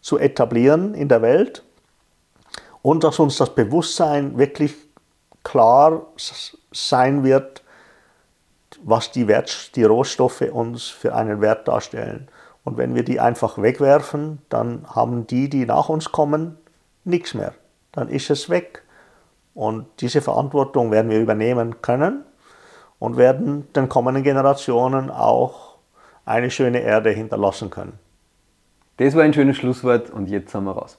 zu 0.00 0.18
etablieren 0.18 0.94
in 0.94 1.08
der 1.08 1.22
Welt 1.22 1.63
und 2.84 3.02
dass 3.02 3.18
uns 3.18 3.38
das 3.38 3.54
Bewusstsein 3.54 4.36
wirklich 4.36 4.74
klar 5.42 6.02
sein 6.70 7.24
wird, 7.24 7.62
was 8.82 9.10
die, 9.10 9.26
Wert, 9.26 9.74
die 9.74 9.84
Rohstoffe 9.84 10.42
uns 10.42 10.88
für 10.88 11.14
einen 11.14 11.40
Wert 11.40 11.66
darstellen. 11.66 12.28
Und 12.62 12.76
wenn 12.76 12.94
wir 12.94 13.02
die 13.02 13.20
einfach 13.20 13.56
wegwerfen, 13.56 14.42
dann 14.50 14.84
haben 14.86 15.26
die, 15.26 15.48
die 15.48 15.64
nach 15.64 15.88
uns 15.88 16.12
kommen, 16.12 16.58
nichts 17.04 17.32
mehr. 17.32 17.54
Dann 17.92 18.10
ist 18.10 18.28
es 18.28 18.50
weg. 18.50 18.82
Und 19.54 19.86
diese 20.00 20.20
Verantwortung 20.20 20.90
werden 20.90 21.10
wir 21.10 21.20
übernehmen 21.20 21.80
können 21.80 22.22
und 22.98 23.16
werden 23.16 23.66
den 23.72 23.88
kommenden 23.88 24.24
Generationen 24.24 25.10
auch 25.10 25.76
eine 26.26 26.50
schöne 26.50 26.80
Erde 26.80 27.08
hinterlassen 27.08 27.70
können. 27.70 27.98
Das 28.98 29.14
war 29.14 29.22
ein 29.22 29.32
schönes 29.32 29.56
Schlusswort 29.56 30.10
und 30.10 30.28
jetzt 30.28 30.52
sind 30.52 30.64
wir 30.64 30.72
raus. 30.72 30.98